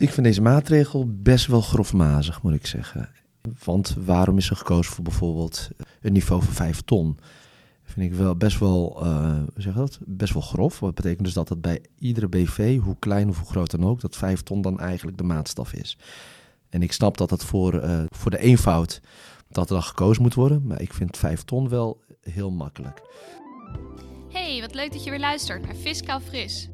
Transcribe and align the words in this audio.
Ik 0.00 0.10
vind 0.10 0.26
deze 0.26 0.42
maatregel 0.42 1.06
best 1.08 1.46
wel 1.46 1.60
grofmazig, 1.60 2.42
moet 2.42 2.54
ik 2.54 2.66
zeggen. 2.66 3.10
Want 3.64 3.96
waarom 4.04 4.36
is 4.36 4.50
er 4.50 4.56
gekozen 4.56 4.92
voor 4.92 5.04
bijvoorbeeld 5.04 5.68
een 6.00 6.12
niveau 6.12 6.42
van 6.42 6.52
5 6.52 6.80
ton? 6.80 7.18
Vind 7.82 8.12
ik 8.12 8.18
wel 8.18 8.36
best 8.36 8.58
wel, 8.58 9.00
uh, 9.04 9.42
zeg 9.56 9.74
dat? 9.74 9.98
Best 10.06 10.32
wel 10.32 10.42
grof. 10.42 10.80
Wat 10.80 10.94
betekent 10.94 11.24
dus 11.24 11.32
dat 11.32 11.48
het 11.48 11.60
bij 11.60 11.84
iedere 11.98 12.28
BV, 12.28 12.78
hoe 12.78 12.96
klein 12.98 13.28
of 13.28 13.38
hoe 13.38 13.48
groot 13.48 13.70
dan 13.70 13.84
ook, 13.84 14.00
dat 14.00 14.16
5 14.16 14.42
ton 14.42 14.62
dan 14.62 14.80
eigenlijk 14.80 15.18
de 15.18 15.24
maatstaf 15.24 15.72
is. 15.72 15.98
En 16.68 16.82
ik 16.82 16.92
snap 16.92 17.16
dat 17.16 17.30
het 17.30 17.44
voor, 17.44 17.84
uh, 17.84 18.02
voor 18.08 18.30
de 18.30 18.38
eenvoud 18.38 19.00
dat 19.48 19.68
er 19.68 19.74
dan 19.74 19.82
gekozen 19.82 20.22
moet 20.22 20.34
worden. 20.34 20.66
Maar 20.66 20.80
ik 20.80 20.92
vind 20.92 21.16
5 21.16 21.42
ton 21.42 21.68
wel 21.68 22.00
heel 22.20 22.50
makkelijk. 22.50 23.02
Hey, 24.28 24.60
wat 24.60 24.74
leuk 24.74 24.92
dat 24.92 25.04
je 25.04 25.10
weer 25.10 25.20
luistert 25.20 25.62
naar 25.62 25.74
Fiscaal 25.74 26.20
Fris. 26.20 26.68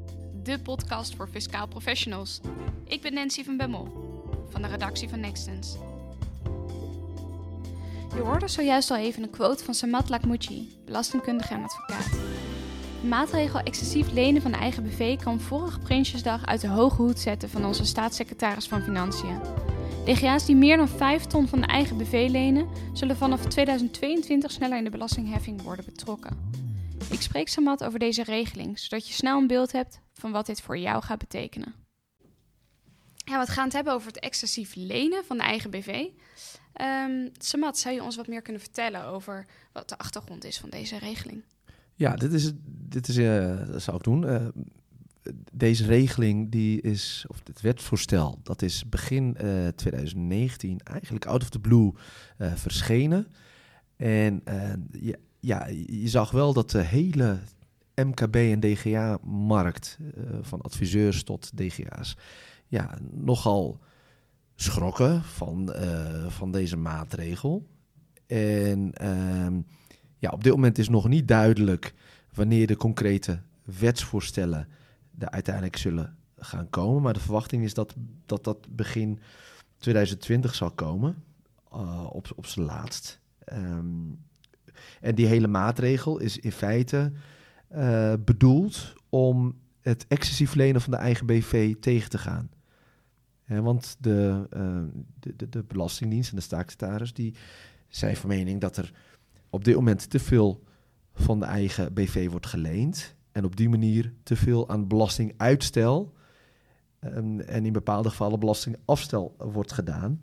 De 0.46 0.58
podcast 0.58 1.14
voor 1.14 1.28
fiscaal 1.28 1.68
professionals. 1.68 2.40
Ik 2.84 3.02
ben 3.02 3.14
Nancy 3.14 3.44
van 3.44 3.56
Bemmel, 3.56 3.88
van 4.50 4.62
de 4.62 4.68
redactie 4.68 5.08
van 5.08 5.20
Nextens. 5.20 5.76
Je 8.14 8.20
hoorde 8.20 8.48
zojuist 8.48 8.90
al 8.90 8.96
even 8.96 9.22
een 9.22 9.30
quote 9.30 9.64
van 9.64 9.74
Samat 9.74 10.08
Lakmouchi, 10.08 10.78
belastingkundige 10.84 11.54
en 11.54 11.62
advocaat. 11.62 12.10
De 13.00 13.06
maatregel 13.08 13.60
excessief 13.60 14.12
lenen 14.12 14.42
van 14.42 14.50
de 14.50 14.56
eigen 14.56 14.82
BV 14.82 15.18
kan 15.18 15.40
vorige 15.40 15.78
Prinsjesdag 15.78 16.46
uit 16.46 16.60
de 16.60 16.68
hoge 16.68 17.02
hoed 17.02 17.18
zetten 17.18 17.50
van 17.50 17.64
onze 17.64 17.84
staatssecretaris 17.84 18.68
van 18.68 18.82
Financiën. 18.82 19.40
DGA's 20.04 20.46
die 20.46 20.56
meer 20.56 20.76
dan 20.76 20.88
5 20.88 21.24
ton 21.24 21.48
van 21.48 21.60
de 21.60 21.66
eigen 21.66 21.96
BV 21.96 22.26
lenen, 22.30 22.68
zullen 22.92 23.16
vanaf 23.16 23.46
2022 23.46 24.50
sneller 24.50 24.78
in 24.78 24.84
de 24.84 24.90
belastingheffing 24.90 25.62
worden 25.62 25.84
betrokken. 25.84 26.55
Ik 27.10 27.20
spreek 27.20 27.48
Samat 27.48 27.84
over 27.84 27.98
deze 27.98 28.22
regeling, 28.22 28.78
zodat 28.78 29.08
je 29.08 29.14
snel 29.14 29.38
een 29.38 29.46
beeld 29.46 29.72
hebt 29.72 30.00
van 30.12 30.32
wat 30.32 30.46
dit 30.46 30.60
voor 30.60 30.78
jou 30.78 31.02
gaat 31.02 31.18
betekenen. 31.18 31.74
Ja, 33.16 33.44
we 33.44 33.52
gaan 33.52 33.64
het 33.64 33.72
hebben 33.72 33.92
over 33.92 34.08
het 34.08 34.18
excessief 34.18 34.74
lenen 34.74 35.24
van 35.24 35.36
de 35.36 35.42
eigen 35.42 35.70
BV. 35.70 36.06
Um, 36.80 37.30
Samat, 37.38 37.78
zou 37.78 37.94
je 37.94 38.02
ons 38.02 38.16
wat 38.16 38.26
meer 38.26 38.42
kunnen 38.42 38.62
vertellen 38.62 39.04
over 39.04 39.46
wat 39.72 39.88
de 39.88 39.98
achtergrond 39.98 40.44
is 40.44 40.58
van 40.58 40.70
deze 40.70 40.98
regeling? 40.98 41.42
Ja, 41.94 42.16
dit 42.16 42.32
is, 42.32 42.52
dit 42.66 43.08
is 43.08 43.16
uh, 43.16 43.66
dat 43.66 43.82
zou 43.82 43.96
ik 43.96 44.02
doen. 44.02 44.22
Uh, 44.22 44.46
deze 45.52 45.86
regeling 45.86 46.50
die 46.50 46.80
is, 46.80 47.24
of 47.28 47.40
dit 47.42 47.60
wetsvoorstel, 47.60 48.40
dat 48.42 48.62
is 48.62 48.88
begin 48.88 49.36
uh, 49.42 49.68
2019 49.68 50.80
eigenlijk 50.80 51.26
out 51.26 51.42
of 51.42 51.48
the 51.48 51.60
blue 51.60 51.92
verschenen. 52.38 53.26
En 53.96 54.42
ja, 54.90 55.16
ja, 55.46 55.66
je 55.86 56.08
zag 56.08 56.30
wel 56.30 56.52
dat 56.52 56.70
de 56.70 56.82
hele 56.82 57.38
MKB 57.94 58.36
en 58.36 58.60
DGA-markt, 58.60 59.98
van 60.40 60.60
adviseurs 60.60 61.22
tot 61.22 61.56
DGA's, 61.56 62.16
ja, 62.68 62.98
nogal 63.10 63.78
schrokken 64.54 65.22
van, 65.22 65.72
uh, 65.76 66.26
van 66.26 66.52
deze 66.52 66.76
maatregel. 66.76 67.66
En 68.26 68.92
uh, 69.02 69.58
ja, 70.18 70.30
op 70.30 70.44
dit 70.44 70.52
moment 70.52 70.78
is 70.78 70.88
nog 70.88 71.08
niet 71.08 71.28
duidelijk 71.28 71.94
wanneer 72.34 72.66
de 72.66 72.76
concrete 72.76 73.40
wetsvoorstellen 73.64 74.68
er 75.18 75.30
uiteindelijk 75.30 75.76
zullen 75.76 76.16
gaan 76.38 76.70
komen. 76.70 77.02
Maar 77.02 77.14
de 77.14 77.20
verwachting 77.20 77.64
is 77.64 77.74
dat 77.74 77.94
dat, 78.26 78.44
dat 78.44 78.76
begin 78.76 79.18
2020 79.78 80.54
zal 80.54 80.70
komen, 80.70 81.22
uh, 81.72 82.06
op, 82.12 82.32
op 82.36 82.46
zijn 82.46 82.66
laatst. 82.66 83.20
Um, 83.52 84.18
en 85.00 85.14
die 85.14 85.26
hele 85.26 85.48
maatregel 85.48 86.18
is 86.18 86.38
in 86.38 86.52
feite 86.52 87.12
uh, 87.74 88.12
bedoeld 88.24 88.94
om 89.08 89.58
het 89.80 90.04
excessief 90.08 90.54
lenen 90.54 90.80
van 90.80 90.90
de 90.90 90.98
eigen 90.98 91.26
BV 91.26 91.74
tegen 91.80 92.10
te 92.10 92.18
gaan 92.18 92.50
want 93.46 93.96
de, 93.98 94.46
uh, 94.56 95.00
de, 95.20 95.36
de, 95.36 95.48
de, 95.48 95.62
Belastingdienst 95.62 96.30
en 96.30 96.36
de 96.36 96.42
staatssecretaris 96.42 97.12
die 97.12 97.34
zijn 97.88 98.16
van 98.16 98.28
mening 98.28 98.60
dat 98.60 98.76
er 98.76 98.92
op 99.50 99.64
dit 99.64 99.74
moment 99.74 100.10
te 100.10 100.18
veel 100.18 100.62
van 101.14 101.40
de 101.40 101.46
eigen 101.46 101.94
BV 101.94 102.30
wordt 102.30 102.46
geleend. 102.46 103.14
En 103.32 103.44
op 103.44 103.56
die 103.56 103.68
manier 103.68 104.12
te 104.22 104.36
veel 104.36 104.68
aan 104.68 104.88
belastinguitstel 104.88 106.12
um, 107.00 107.40
en 107.40 107.66
in 107.66 107.72
bepaalde 107.72 108.08
gevallen 108.08 108.40
belastingafstel 108.40 109.34
wordt 109.38 109.72
gedaan. 109.72 110.20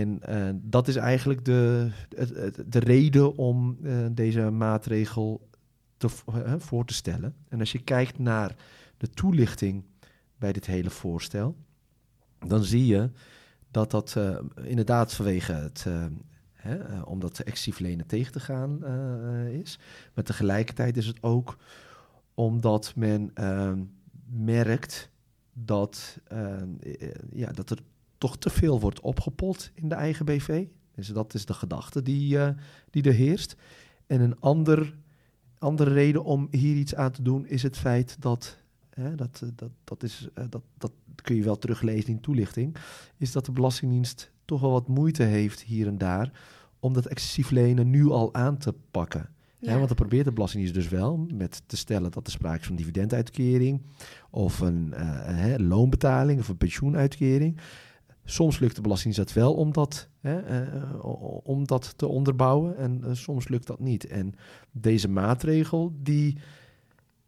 En 0.00 0.20
uh, 0.28 0.48
dat 0.62 0.88
is 0.88 0.96
eigenlijk 0.96 1.44
de, 1.44 1.90
de, 2.08 2.64
de 2.66 2.78
reden 2.78 3.36
om 3.36 3.78
uh, 3.82 4.06
deze 4.12 4.50
maatregel 4.50 5.48
te, 5.96 6.08
voor 6.58 6.84
te 6.84 6.94
stellen. 6.94 7.34
En 7.48 7.60
als 7.60 7.72
je 7.72 7.82
kijkt 7.82 8.18
naar 8.18 8.56
de 8.96 9.10
toelichting 9.10 9.84
bij 10.38 10.52
dit 10.52 10.66
hele 10.66 10.90
voorstel, 10.90 11.56
dan 12.38 12.64
zie 12.64 12.86
je 12.86 13.10
dat 13.70 13.90
dat 13.90 14.14
uh, 14.18 14.38
inderdaad 14.62 15.14
vanwege 15.14 15.52
het, 15.52 15.86
hè, 16.52 16.90
uh, 16.90 17.02
om 17.06 17.20
dat 17.20 17.38
excessief 17.38 17.78
lenen 17.78 18.06
tegen 18.06 18.32
te 18.32 18.40
gaan 18.40 18.84
is. 19.46 19.78
Maar 20.14 20.24
tegelijkertijd 20.24 20.96
is 20.96 21.06
het 21.06 21.22
ook 21.22 21.56
omdat 22.34 22.92
men 22.96 23.32
merkt 24.28 25.10
dat, 25.52 26.18
ja, 27.32 27.52
dat 27.52 27.70
er 27.70 27.78
toch 28.18 28.38
te 28.38 28.50
veel 28.50 28.80
wordt 28.80 29.00
opgepot 29.00 29.70
in 29.74 29.88
de 29.88 29.94
eigen 29.94 30.24
BV. 30.24 30.64
Dus 30.94 31.08
dat 31.08 31.34
is 31.34 31.46
de 31.46 31.54
gedachte 31.54 32.02
die, 32.02 32.38
die 32.90 33.02
er 33.02 33.12
heerst. 33.12 33.56
En 34.06 34.20
een 34.20 34.40
ander, 34.40 34.96
andere 35.58 35.92
reden 35.92 36.24
om 36.24 36.48
hier 36.50 36.76
iets 36.76 36.94
aan 36.94 37.12
te 37.12 37.22
doen 37.22 37.46
is 37.46 37.62
het 37.62 37.76
feit 37.76 38.16
dat 38.20 38.58
hè, 39.00 39.14
dat, 39.14 39.40
eh, 39.42 39.48
dat, 39.54 39.70
dat, 39.84 40.02
is, 40.02 40.28
eh, 40.34 40.44
dat, 40.50 40.62
dat 40.78 40.92
kun 41.22 41.36
je 41.36 41.42
wel 41.42 41.58
teruglezen 41.58 42.10
in 42.10 42.20
toelichting, 42.20 42.76
is 43.16 43.32
dat 43.32 43.44
de 43.44 43.52
Belastingdienst 43.52 44.30
toch 44.44 44.60
wel 44.60 44.70
wat 44.70 44.88
moeite 44.88 45.22
heeft 45.22 45.62
hier 45.62 45.86
en 45.86 45.98
daar 45.98 46.32
om 46.80 46.92
dat 46.92 47.06
excessief 47.06 47.50
lenen 47.50 47.90
nu 47.90 48.10
al 48.10 48.34
aan 48.34 48.58
te 48.58 48.74
pakken. 48.90 49.28
Ja. 49.58 49.74
want 49.74 49.86
dan 49.86 49.96
probeert 49.96 50.24
de 50.24 50.32
Belastingdienst 50.32 50.78
dus 50.78 50.88
wel 50.88 51.26
met 51.32 51.62
te 51.66 51.76
stellen 51.76 52.10
dat 52.10 52.26
er 52.26 52.32
sprake 52.32 52.60
is 52.60 52.66
van 52.66 52.76
dividenduitkering 52.76 53.82
of 54.30 54.60
een 54.60 54.94
uh, 54.96 55.54
loonbetaling 55.56 56.40
of 56.40 56.48
een 56.48 56.56
pensioenuitkering. 56.56 57.60
Soms 58.28 58.58
lukt 58.58 58.74
de 58.74 58.80
Belastingdienst 58.80 59.34
dat 59.34 59.42
wel 59.42 59.54
om 59.54 59.72
dat, 59.72 60.08
hè, 60.20 60.66
uh, 60.72 61.04
om 61.44 61.66
dat 61.66 61.98
te 61.98 62.06
onderbouwen 62.06 62.76
en 62.76 63.00
uh, 63.04 63.10
soms 63.12 63.48
lukt 63.48 63.66
dat 63.66 63.80
niet. 63.80 64.06
En 64.06 64.34
deze 64.70 65.08
maatregel 65.08 65.92
die 66.02 66.38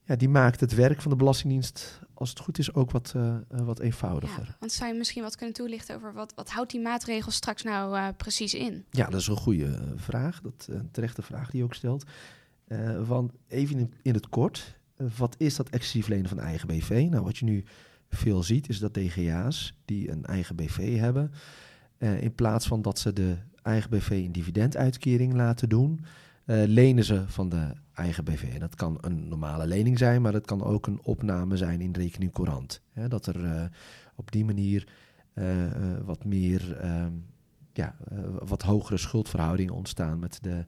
ja, 0.04 0.16
die 0.16 0.28
maakt 0.28 0.60
het 0.60 0.74
werk 0.74 1.02
van 1.02 1.10
de 1.10 1.16
Belastingdienst, 1.16 2.00
als 2.14 2.28
het 2.28 2.38
goed 2.38 2.58
is, 2.58 2.74
ook 2.74 2.90
wat, 2.90 3.12
uh, 3.16 3.36
wat 3.48 3.78
eenvoudiger. 3.78 4.44
Ja, 4.44 4.56
want 4.58 4.72
zou 4.72 4.92
je 4.92 4.98
misschien 4.98 5.22
wat 5.22 5.36
kunnen 5.36 5.54
toelichten 5.54 5.96
over 5.96 6.12
wat, 6.12 6.34
wat 6.34 6.50
houdt 6.50 6.70
die 6.70 6.80
maatregel 6.80 7.30
straks 7.30 7.62
nou 7.62 8.12
precies 8.12 8.54
in? 8.54 8.84
Ja, 8.90 9.06
dat 9.06 9.20
is 9.20 9.26
een 9.26 9.36
goede 9.36 9.80
vraag. 9.96 10.40
Dat 10.40 10.66
een 10.70 10.90
terechte 10.90 11.22
vraag 11.22 11.50
die 11.50 11.58
je 11.58 11.64
ook 11.64 11.74
stelt. 11.74 12.04
want 13.06 13.32
even 13.48 13.78
in, 13.78 13.92
in, 14.02 14.14
het 14.14 14.28
kort, 14.28 14.78
wat 15.16 15.34
is 15.38 15.56
dat 15.56 15.68
excessief 15.68 16.08
lenen 16.08 16.28
van 16.28 16.40
eigen 16.40 16.68
BV? 16.68 17.06
Nou, 17.10 17.24
wat 17.24 17.38
je 17.38 17.44
nu 17.44 17.64
veel 18.08 18.42
ziet, 18.42 18.68
is 18.68 18.78
dat 18.78 18.94
DGA's 18.94 19.74
die 19.84 20.10
een 20.10 20.24
eigen 20.24 20.56
BV 20.56 20.98
hebben, 20.98 21.32
in 21.98 22.34
plaats 22.34 22.66
van 22.66 22.82
dat 22.82 22.98
ze 22.98 23.12
de 23.12 23.36
eigen 23.62 23.90
BV 23.90 24.10
een 24.10 24.32
dividenduitkering 24.32 25.34
laten 25.34 25.68
doen, 25.68 26.04
lenen 26.46 27.04
ze 27.04 27.24
van 27.26 27.48
de 27.48 27.72
eigen 27.94 28.24
BV. 28.24 28.42
En 28.52 28.60
dat 28.60 28.74
kan 28.74 28.98
een 29.00 29.28
normale 29.28 29.66
lening 29.66 29.98
zijn, 29.98 30.22
maar 30.22 30.32
het 30.32 30.46
kan 30.46 30.62
ook 30.62 30.86
een 30.86 31.00
opname 31.02 31.56
zijn 31.56 31.80
in 31.80 31.92
rekening 31.92 32.32
courant. 32.32 32.82
dat 33.08 33.26
er 33.26 33.44
uh, 33.44 33.62
op 34.14 34.32
die 34.32 34.44
manier 34.44 34.88
wat 36.04 36.24
meer, 36.24 36.76
ja, 37.72 37.96
wat 38.44 38.62
hogere 38.62 38.98
schuldverhoudingen 38.98 39.74
ontstaan 39.74 40.18
met 40.18 40.38
de, 40.42 40.64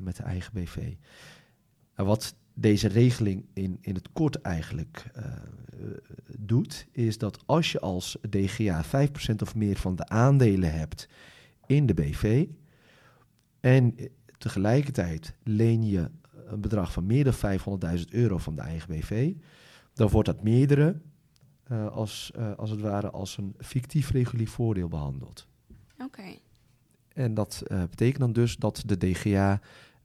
met 0.00 0.16
de 0.16 0.22
eigen 0.22 0.52
BV. 0.52 0.94
Wat 1.94 2.34
deze 2.60 2.88
regeling 2.88 3.44
in, 3.52 3.78
in 3.80 3.94
het 3.94 4.08
kort 4.12 4.40
eigenlijk 4.40 5.10
doet, 6.38 6.86
is 6.92 7.18
dat 7.18 7.46
als 7.46 7.72
je 7.72 7.80
als 7.80 8.18
DGA 8.30 8.84
5% 8.84 8.88
of 9.42 9.54
meer 9.54 9.76
van 9.76 9.96
de 9.96 10.08
aandelen 10.08 10.72
hebt 10.72 11.08
in 11.66 11.86
de 11.86 11.94
BV 11.94 12.46
en 13.60 13.94
tegelijkertijd 14.38 15.34
leen 15.42 15.86
je 15.86 16.10
een 16.46 16.60
bedrag 16.60 16.92
van 16.92 17.06
meer 17.06 17.24
dan 17.24 17.58
500.000 17.98 18.04
euro 18.10 18.38
van 18.38 18.54
de 18.54 18.62
eigen 18.62 18.88
BV, 18.88 19.32
dan 19.94 20.08
wordt 20.08 20.28
dat 20.28 20.42
meerdere 20.42 21.00
uh, 21.72 21.88
als, 21.88 22.32
uh, 22.38 22.52
als 22.56 22.70
het 22.70 22.80
ware 22.80 23.10
als 23.10 23.36
een 23.36 23.54
fictief 23.58 24.10
regulier 24.10 24.48
voordeel 24.48 24.88
behandeld. 24.88 25.46
Oké. 25.92 26.04
Okay. 26.04 26.40
En 27.12 27.34
dat 27.34 27.62
betekent 27.66 28.18
dan 28.18 28.32
dus 28.32 28.56
dat 28.56 28.82
de 28.86 28.96
DGA 28.96 29.60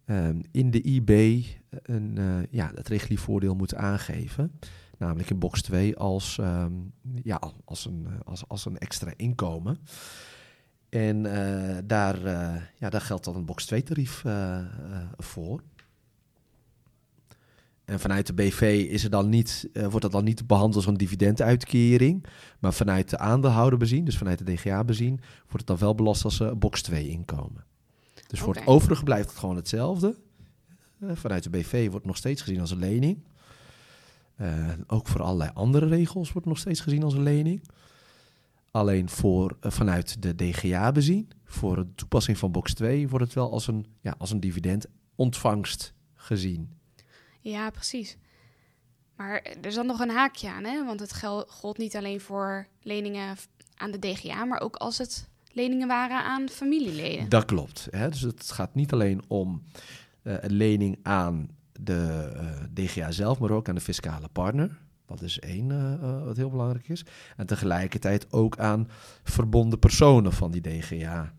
ehm, 0.06 0.41
in 0.51 0.71
de 0.71 0.81
IB 0.81 1.44
een, 1.83 2.18
ja, 2.50 2.72
het 2.75 3.27
moet 3.57 3.75
aangeven. 3.75 4.60
Namelijk 4.98 5.30
in 5.30 5.39
box 5.39 5.62
2 5.62 5.98
als, 5.98 6.38
um, 6.38 6.94
ja, 7.24 7.42
als, 7.66 7.86
een, 7.86 8.07
als, 8.24 8.48
als 8.48 8.66
een 8.66 8.77
extra 8.77 9.13
inkomen. 9.16 9.77
En 10.89 11.24
daar, 11.88 12.19
ja, 12.75 12.89
daar 12.89 13.01
geldt 13.01 13.25
dan 13.25 13.36
een 13.36 13.45
box 13.45 13.66
2 13.66 13.83
tarief 13.83 14.24
voor. 15.18 15.62
En 17.86 18.00
vanuit 18.00 18.28
de 18.28 18.33
BV 18.33 18.88
is 18.89 19.04
er 19.04 19.10
dan 19.10 19.30
niet, 19.30 19.69
eh, 19.74 19.83
wordt 19.83 20.01
dat 20.01 20.12
dan 20.12 20.24
niet 20.24 20.48
behandeld 20.48 20.75
als 20.75 20.86
een 20.86 20.98
dividenduitkering. 20.98 22.25
Maar 22.60 22.74
vanuit 22.74 23.10
de 23.10 23.18
aandeelhouder 23.18 23.80
bezien, 23.80 24.06
dus 24.06 24.18
vanuit 24.18 24.45
de 24.45 24.54
DGA 24.54 24.83
bezien, 24.83 25.19
wordt 25.39 25.57
het 25.57 25.68
dan 25.68 25.78
wel 25.78 25.95
belast 25.95 26.24
als 26.24 26.39
uh, 26.39 26.51
box 26.51 26.81
2 26.81 27.10
inkomen. 27.10 27.66
Dus 28.28 28.39
voor 28.39 28.56
het 28.56 28.68
overige 28.68 29.04
blijft 29.04 29.30
het 29.30 29.38
gewoon 29.38 29.56
hetzelfde. 29.56 30.16
Eh, 31.00 31.09
vanuit 31.13 31.44
de 31.44 31.50
BV 31.50 31.89
wordt 31.89 32.06
nog 32.06 32.18
steeds 32.18 32.42
gezien 32.42 32.59
als 32.59 32.71
een 32.71 32.80
lening. 32.80 33.24
Eh, 34.36 34.71
ook 34.88 35.07
voor 35.07 35.21
allerlei 35.21 35.51
andere 35.53 35.88
regels 35.88 36.31
wordt 36.31 36.47
nog 36.47 36.57
steeds 36.57 36.80
gezien 36.80 37.03
als 37.03 37.13
een 37.13 37.24
lening. 37.24 37.62
Alleen 38.71 39.09
voor, 39.09 39.57
eh, 39.59 39.71
vanuit 39.71 40.21
de 40.21 40.36
DGA 40.36 40.92
bezien, 40.92 41.30
voor 41.45 41.75
de 41.75 41.88
toepassing 41.95 42.38
van 42.38 42.51
box 42.51 42.74
2, 42.74 43.07
wordt 43.09 43.25
het 43.25 43.33
wel 43.33 43.51
als 43.51 43.68
een, 43.68 43.86
ja, 44.01 44.15
als 44.18 44.31
een 44.31 44.39
dividendontvangst 44.39 45.94
gezien. 46.15 46.69
Ja, 47.39 47.69
precies. 47.69 48.18
Maar 49.15 49.42
er 49.42 49.65
is 49.65 49.75
dan 49.75 49.86
nog 49.86 50.00
een 50.00 50.09
haakje 50.09 50.50
aan, 50.50 50.63
hè? 50.63 50.86
Want 50.86 51.00
het 51.00 51.13
gel- 51.13 51.45
gold 51.47 51.77
niet 51.77 51.95
alleen 51.95 52.21
voor 52.21 52.68
leningen 52.81 53.38
aan 53.75 53.92
de 53.92 54.00
DGA, 54.00 54.45
maar 54.45 54.62
ook 54.62 54.75
als 54.75 54.97
het 54.97 55.30
leningen 55.51 55.88
waren 55.88 56.24
aan 56.24 56.50
familieleden. 56.50 57.30
Dat 57.30 57.45
klopt. 57.45 57.88
Hè? 57.92 58.09
Dus 58.09 58.21
het 58.21 58.51
gaat 58.51 58.75
niet 58.75 58.94
alleen 58.94 59.21
om 59.27 59.63
een 60.25 60.54
lening 60.54 61.00
aan 61.04 61.50
de 61.80 62.31
eh, 62.36 62.45
DGA 62.74 63.12
zelf, 63.12 63.39
maar 63.39 63.51
ook 63.51 63.69
aan 63.69 63.75
de 63.75 63.81
fiscale 63.81 64.27
partner. 64.27 64.77
Dat 65.06 65.22
is 65.22 65.39
één 65.39 65.72
eh, 65.72 65.94
eh, 65.94 66.24
wat 66.24 66.38
heel 66.38 66.50
belangrijk 66.50 66.89
is. 66.89 67.06
En 67.38 67.45
tegelijkertijd 67.45 68.33
ook 68.33 68.60
aan 68.60 68.88
verbonden 69.24 69.80
personen 69.80 70.33
van 70.33 70.51
die 70.51 70.62
DGA. 70.62 71.33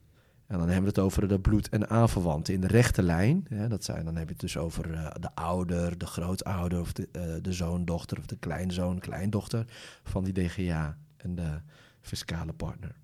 En 0.47 0.59
dan 0.59 0.69
hebben 0.69 0.83
we 0.83 0.89
het 0.89 0.99
over 0.99 1.29
de 1.29 1.41
bloed- 1.41 1.69
en 1.69 1.89
aanverwanten 1.89 2.55
in 2.55 2.61
de 2.61 2.67
rechte 2.67 3.03
lijn. 3.03 3.47
Hè, 3.49 3.69
dat 3.69 3.85
zijn, 3.85 4.05
dan 4.05 4.17
heb 4.17 4.27
je 4.27 4.33
het 4.33 4.41
dus 4.41 4.57
over 4.57 4.93
eh, 4.93 5.11
de 5.21 5.35
ouder, 5.35 5.99
de 5.99 6.07
grootouder 6.07 6.81
of 6.81 6.93
de, 6.93 7.09
eh, 7.13 7.23
de 7.43 7.53
zoon, 7.53 7.85
dochter 7.85 8.19
of 8.19 8.27
de 8.27 8.37
kleinzoon, 8.37 8.99
kleindochter 8.99 9.65
van 10.03 10.25
die 10.25 10.33
DGA 10.33 10.97
en 11.17 11.35
de 11.35 11.61
fiscale 12.01 12.53
partner. 12.53 12.95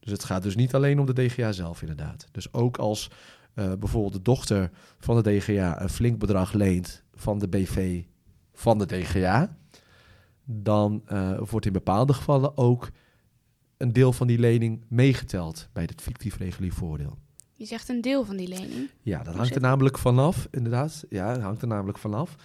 Dus 0.00 0.12
het 0.12 0.24
gaat 0.24 0.42
dus 0.42 0.56
niet 0.56 0.74
alleen 0.74 0.98
om 0.98 1.06
de 1.06 1.26
DGA 1.26 1.52
zelf 1.52 1.80
inderdaad. 1.80 2.26
Dus 2.32 2.52
ook 2.52 2.76
als 2.78 3.10
eh, 3.54 3.72
bijvoorbeeld 3.78 4.12
de 4.12 4.22
dochter 4.22 4.70
van 4.98 5.22
de 5.22 5.36
DGA 5.36 5.82
een 5.82 5.88
flink 5.88 6.18
bedrag 6.18 6.52
leent 6.52 7.02
van 7.14 7.38
de 7.38 7.48
BV 7.48 8.02
van 8.54 8.78
de 8.78 8.86
DGA, 8.86 9.56
dan 10.44 11.02
eh, 11.06 11.38
wordt 11.50 11.66
in 11.66 11.72
bepaalde 11.72 12.12
gevallen 12.12 12.56
ook 12.56 12.90
een 13.76 13.92
deel 13.92 14.12
van 14.12 14.26
die 14.26 14.38
lening 14.38 14.84
meegeteld 14.88 15.68
bij 15.72 15.82
het 15.82 16.02
fictief 16.02 16.36
regulier 16.36 16.72
voordeel. 16.72 17.18
Je 17.52 17.64
zegt 17.64 17.88
een 17.88 18.00
deel 18.00 18.24
van 18.24 18.36
die 18.36 18.48
lening. 18.48 18.90
Ja, 19.00 19.18
dat 19.18 19.26
Hoe 19.26 19.36
hangt 19.36 19.54
er 19.54 19.60
namelijk 19.60 19.98
vanaf, 19.98 20.48
inderdaad. 20.50 21.04
Ja, 21.08 21.34
dat 21.34 21.42
hangt 21.42 21.62
er 21.62 21.68
namelijk 21.68 21.98
vanaf 21.98 22.36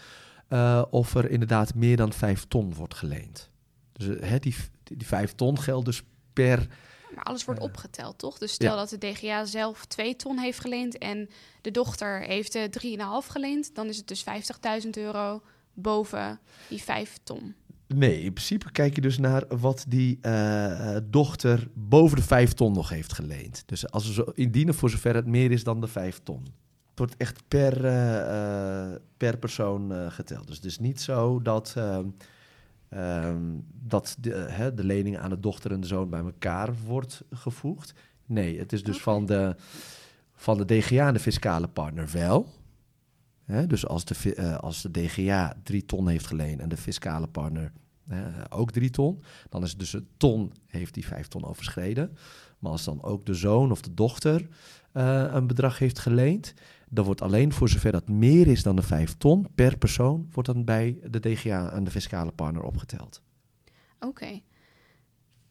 eh, 0.48 0.84
of 0.90 1.16
er 1.16 1.30
inderdaad 1.30 1.76
meer 1.76 1.98
dan 1.98 2.14
5 2.14 2.46
ton 2.48 2.74
wordt 2.74 2.94
geleend. 2.94 3.50
Dus 3.94 4.30
hè, 4.30 4.40
die, 4.40 4.56
die 4.84 5.08
5 5.08 5.34
ton 5.34 5.60
geldt 5.60 5.86
dus 5.86 6.04
per 6.34 6.68
Maar 7.16 7.24
alles 7.24 7.46
wordt 7.46 7.60
opgeteld, 7.60 8.18
toch? 8.18 8.38
Dus 8.38 8.52
stel 8.52 8.76
ja. 8.76 8.86
dat 8.86 8.90
de 8.90 8.98
DGA 8.98 9.46
zelf 9.46 9.86
2 9.86 10.16
ton 10.16 10.38
heeft 10.38 10.60
geleend 10.60 10.98
en 10.98 11.30
de 11.62 11.72
dochter 11.72 12.22
heeft 12.22 12.56
eh 12.56 12.64
3,5 13.24 13.28
geleend, 13.28 13.76
dan 13.76 13.88
is 13.88 13.98
het 13.98 14.08
dus 14.08 14.24
50.000 14.84 14.90
euro 14.90 15.42
boven 15.74 16.40
die 16.70 16.82
5 16.82 17.18
ton. 17.24 17.56
Nee, 17.88 18.22
in 18.22 18.34
principe 18.34 18.72
kijk 18.72 18.96
je 18.96 19.02
dus 19.02 19.18
naar 19.18 19.44
wat 19.48 19.86
die 19.88 20.18
eh, 20.22 20.96
eh, 20.96 21.04
dochter 21.10 21.68
boven 21.74 22.18
de 22.18 22.24
5 22.24 22.54
ton 22.54 22.74
nog 22.74 22.90
heeft 22.90 23.14
geleend. 23.14 23.64
Dus 23.66 23.92
als 23.92 24.08
we 24.08 24.14
zo 24.14 24.24
indienen 24.34 24.74
voor 24.74 24.90
zover 24.90 25.16
het 25.16 25.26
meer 25.26 25.52
is 25.52 25.64
dan 25.64 25.82
de 25.82 25.88
5 25.88 26.20
ton. 26.24 26.42
Het 26.90 27.10
wordt 27.10 27.18
echt 27.18 27.48
per, 27.48 27.86
eh, 27.86 28.96
per 29.18 29.38
persoon 29.38 30.12
geteld. 30.12 30.48
Dus 30.48 30.56
het 30.56 30.66
is 30.66 30.80
niet 30.80 31.02
zo 31.02 31.42
dat, 31.42 31.76
ehm, 32.90 33.42
dat 33.74 34.18
de, 34.20 34.34
eh, 34.34 34.58
hè, 34.58 34.74
de 34.74 34.84
lening 34.84 35.18
aan 35.18 35.30
de 35.30 35.40
dochter 35.40 35.72
en 35.72 35.80
de 35.80 35.88
zoon 35.88 36.10
bij 36.10 36.20
elkaar 36.20 36.76
wordt 36.86 37.24
gevoegd. 37.32 37.94
Nee, 38.26 38.60
het 38.60 38.74
is 38.74 38.84
dus 38.84 39.02
van, 39.02 39.26
de, 39.26 39.56
van 40.34 40.58
de 40.58 40.66
DGA 40.66 41.08
en 41.08 41.14
de 41.14 41.20
fiscale 41.20 41.68
partner 41.68 42.10
wel. 42.12 42.48
Hè, 43.46 43.68
dus 43.68 43.88
als 43.88 44.06
de, 44.06 44.36
eh, 44.36 44.58
als 44.58 44.82
de 44.82 44.92
DGA 44.92 45.54
drie 45.64 45.86
ton 45.86 46.08
heeft 46.08 46.28
geleend 46.28 46.60
en 46.60 46.70
de 46.70 46.78
fiscale 46.78 47.28
partner 47.28 47.72
ook 48.50 48.72
drie 48.72 48.90
ton, 48.90 49.24
dan 49.50 49.64
is 49.64 49.70
het 49.70 49.80
dus 49.80 49.94
een 49.94 50.08
ton 50.18 50.54
heeft 50.66 50.94
die 50.94 51.06
vijf 51.06 51.28
ton 51.28 51.46
overschreden. 51.46 52.18
Maar 52.60 52.72
als 52.72 52.84
dan 52.84 53.04
ook 53.04 53.26
de 53.26 53.34
zoon 53.34 53.72
of 53.72 53.82
de 53.82 53.94
dochter 53.94 54.48
eh, 54.92 55.26
een 55.32 55.48
bedrag 55.48 55.80
heeft 55.80 56.00
geleend, 56.00 56.54
dan 56.90 57.06
wordt 57.06 57.22
alleen 57.22 57.54
voor 57.54 57.70
zover 57.70 57.92
dat 57.92 58.10
meer 58.10 58.48
is 58.48 58.64
dan 58.64 58.76
de 58.76 58.82
vijf 58.82 59.18
ton 59.18 59.48
per 59.56 59.78
persoon, 59.78 60.28
wordt 60.32 60.54
dan 60.54 60.66
bij 60.66 60.98
de 61.10 61.20
DGA 61.20 61.72
en 61.72 61.84
de 61.84 61.92
fiscale 61.92 62.32
partner 62.32 62.64
opgeteld. 62.64 63.22
Oké. 64.00 64.42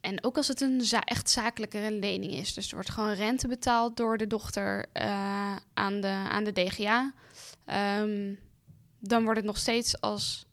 En 0.01 0.25
ook 0.25 0.37
als 0.37 0.49
het 0.49 0.61
een 0.61 0.83
echt 1.05 1.31
zakelijke 1.31 1.97
lening 2.01 2.33
is. 2.33 2.55
Dus 2.55 2.69
er 2.69 2.75
wordt 2.75 2.91
gewoon 2.91 3.13
rente 3.13 3.49
betaald 3.49 3.97
door 3.97 4.19
de 4.19 4.27
dochter 4.27 4.87
eh, 4.93 5.57
aan, 5.75 6.01
de, 6.01 6.07
aan 6.07 6.45
de 6.45 6.53
DGA. 6.53 7.15
ehm, 7.65 8.35
dan 8.99 9.23
wordt 9.23 9.39
het 9.39 9.47
nog 9.47 9.57
steeds 9.57 10.01
als, 10.01 10.46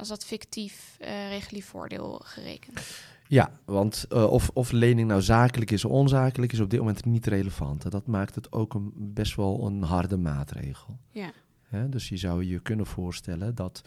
als 0.00 0.08
dat 0.08 0.24
fictief 0.24 0.96
eh 1.00 1.28
regulier 1.28 1.62
voordeel 1.62 2.20
gerekend. 2.24 2.80
Ja, 3.28 3.52
want 3.64 4.06
eh, 4.08 4.32
of, 4.32 4.50
of 4.52 4.70
lening 4.70 5.08
nou 5.08 5.22
zakelijk 5.22 5.70
is 5.70 5.84
of 5.84 5.90
onzakelijk 5.90 6.52
is 6.52 6.60
op 6.60 6.70
dit 6.70 6.78
moment 6.78 7.04
niet 7.04 7.26
relevant. 7.26 7.84
En 7.84 7.90
dat 7.90 8.06
maakt 8.06 8.34
het 8.34 8.52
ook 8.52 8.74
een, 8.74 8.92
best 8.96 9.36
wel 9.36 9.66
een 9.66 9.82
harde 9.82 10.16
maatregel. 10.16 10.98
Ja. 11.10 11.32
Hè, 11.62 11.88
dus 11.88 12.08
je 12.08 12.16
zou 12.16 12.44
je 12.44 12.60
kunnen 12.60 12.86
voorstellen 12.86 13.54
dat 13.54 13.82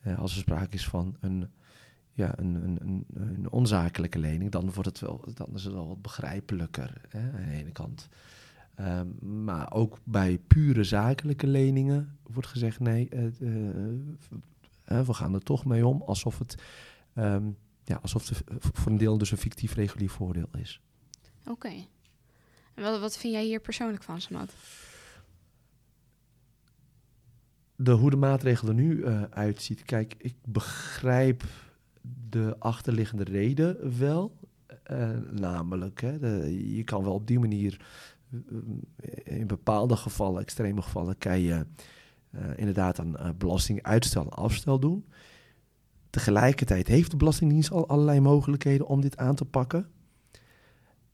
eh, 0.00 0.18
als 0.18 0.32
er 0.32 0.38
sprake 0.38 0.74
is 0.74 0.88
van 0.88 1.16
een, 1.20 1.50
ja, 2.12 2.38
een, 2.38 2.54
een, 2.54 2.78
een, 2.80 3.04
een 3.14 3.50
onzakelijke 3.50 4.18
lening, 4.18 4.50
dan, 4.50 4.72
wordt 4.72 4.88
het 4.88 4.98
wel, 4.98 5.24
dan 5.34 5.48
is 5.54 5.64
het 5.64 5.72
wel 5.72 5.88
wat 5.88 6.02
begrijpelijker 6.02 7.00
hè, 7.08 7.20
aan 7.20 7.50
de 7.50 7.56
ene 7.56 7.72
kant. 7.72 8.08
Ehm, 8.74 9.06
maar 9.44 9.72
ook 9.72 9.98
bij 10.04 10.38
pure 10.46 10.84
zakelijke 10.84 11.46
leningen 11.46 12.18
wordt 12.22 12.48
gezegd: 12.48 12.80
nee, 12.80 13.08
we 14.84 15.14
gaan 15.14 15.34
er 15.34 15.42
toch 15.42 15.64
mee 15.64 15.86
om 15.86 16.02
alsof 16.02 16.38
het 16.38 16.54
ehm, 17.14 17.50
ja, 17.84 17.98
alsof 18.02 18.28
het 18.28 18.42
voor 18.72 18.92
een 18.92 18.98
deel 18.98 19.18
dus 19.18 19.30
een 19.30 19.36
fictief 19.38 19.74
regulier 19.74 20.10
voordeel 20.10 20.48
is. 20.58 20.80
Oké. 21.46 21.72
En 22.74 22.82
wat, 22.82 23.00
wat 23.00 23.16
vind 23.18 23.32
jij 23.32 23.44
hier 23.44 23.60
persoonlijk 23.60 24.02
van, 24.02 24.20
Samad? 24.20 24.54
de, 27.76 27.90
hoe 27.92 28.10
de 28.10 28.16
maatregel 28.16 28.68
er 28.68 28.74
nu 28.74 29.02
eh, 29.02 29.22
uitziet. 29.22 29.82
Kijk, 29.82 30.14
ik 30.18 30.34
begrijp 30.44 31.42
de 32.28 32.56
achterliggende 32.58 33.24
reden 33.24 33.98
wel. 33.98 34.36
Eh, 34.82 35.10
namelijk, 35.30 36.00
hè, 36.00 36.18
de- 36.18 36.74
je 36.74 36.84
kan 36.84 37.04
wel 37.04 37.14
op 37.14 37.26
die 37.26 37.38
manier 37.38 37.84
eh, 38.96 39.38
in 39.38 39.46
bepaalde 39.46 39.96
gevallen, 39.96 40.40
extreme 40.42 40.82
gevallen, 40.82 41.18
kan 41.18 41.40
je 41.40 41.66
inderdaad 42.56 42.98
aan 42.98 43.16
eh, 43.16 43.28
belastinguitstel 43.38 44.22
en 44.22 44.28
afstel 44.28 44.78
doen. 44.78 45.04
Tegelijkertijd 46.10 46.88
heeft 46.88 47.10
de 47.10 47.16
Belastingdienst 47.16 47.70
al 47.70 47.88
allerlei 47.88 48.20
mogelijkheden 48.20 48.86
om 48.86 49.00
dit 49.00 49.16
aan 49.16 49.34
te 49.34 49.44
pakken. 49.44 49.88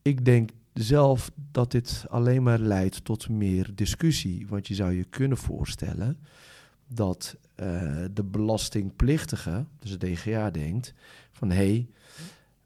Ik 0.03 0.25
denk 0.25 0.51
zelf 0.73 1.31
dat 1.53 1.71
dit 1.71 2.05
alleen 2.09 2.43
maar 2.43 2.59
leidt 2.59 3.05
tot 3.05 3.29
meer 3.29 3.75
discussie. 3.75 4.47
Want 4.47 4.67
je 4.69 4.75
zou 4.75 4.93
je 4.93 5.05
kunnen 5.05 5.39
voorstellen 5.39 6.19
dat 6.87 7.37
eh, 7.55 8.05
de 8.13 8.25
belastingplichtige, 8.25 9.67
dus 9.79 9.99
de 9.99 10.13
DGA, 10.13 10.51
denkt 10.51 10.95
van 11.33 11.51
hé, 11.51 11.57
hey, 11.57 11.89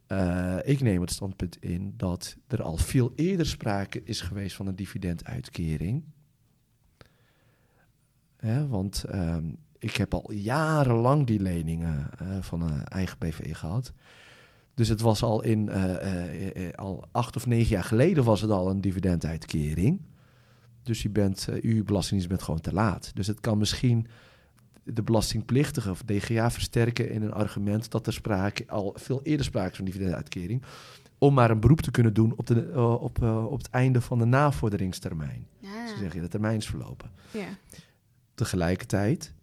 eh, 0.06 0.72
ik 0.72 0.80
neem 0.80 1.00
het 1.00 1.10
standpunt 1.10 1.56
in 1.60 1.94
dat 1.96 2.36
er 2.46 2.62
al 2.62 2.76
veel 2.76 3.12
eerder 3.16 3.46
sprake 3.46 4.02
is 4.04 4.20
geweest 4.20 4.56
van 4.56 4.66
een 4.66 4.76
dividenduitkering. 4.76 6.04
Hè, 8.42 8.68
want 8.68 9.04
ehm, 9.04 9.44
ik 9.78 9.96
heb 9.96 10.14
al 10.14 10.32
jarenlang 10.32 11.26
die 11.26 11.40
leningen 11.40 12.10
eh, 12.18 12.26
van 12.40 12.62
een 12.62 12.84
eigen 12.84 13.18
BV 13.18 13.56
gehad. 13.56 13.92
Dus 14.74 14.88
het 14.88 15.00
was 15.00 15.22
al 15.22 15.42
in 15.42 15.68
eh, 15.68 16.66
eh, 16.66 16.74
al 16.74 17.04
acht 17.10 17.36
of 17.36 17.46
negen 17.46 17.68
jaar 17.68 17.84
geleden 17.84 18.24
was 18.24 18.40
het 18.40 18.50
al 18.50 18.70
een 18.70 18.80
dividenduitkering. 18.80 20.00
Dus 20.82 21.02
je 21.02 21.10
bent, 21.10 21.48
uw 21.60 21.84
belastingdienst 21.84 22.28
bent 22.28 22.42
gewoon 22.42 22.60
te 22.60 22.72
laat. 22.72 23.10
Dus 23.14 23.26
het 23.26 23.40
kan 23.40 23.58
misschien 23.58 24.06
de 24.82 25.02
belastingplichtige 25.02 25.90
of 25.90 26.02
DGA 26.02 26.50
versterken 26.50 27.10
in 27.10 27.22
een 27.22 27.32
argument 27.32 27.90
dat 27.90 28.06
er 28.06 28.12
sprake, 28.12 28.64
al 28.66 28.94
veel 28.96 29.22
eerder 29.22 29.44
sprake 29.46 29.70
is 29.70 29.76
van 29.76 29.84
dividenduitkering. 29.84 30.62
Om 31.18 31.34
maar 31.34 31.50
een 31.50 31.60
beroep 31.60 31.80
te 31.80 31.90
kunnen 31.90 32.14
doen 32.14 32.32
op, 32.36 32.46
de, 32.46 32.72
op, 33.00 33.22
op 33.22 33.58
het 33.58 33.70
einde 33.70 34.00
van 34.00 34.18
de 34.18 34.24
navorderingstermijn. 34.24 35.46
Ja. 35.58 35.86
Ze 35.86 35.96
zeggen, 35.98 36.20
de 36.20 36.28
termijn 36.28 36.56
is 36.56 36.66
verlopen. 36.66 37.10
ja. 37.30 37.48
Tegelijkertijd 38.34 39.34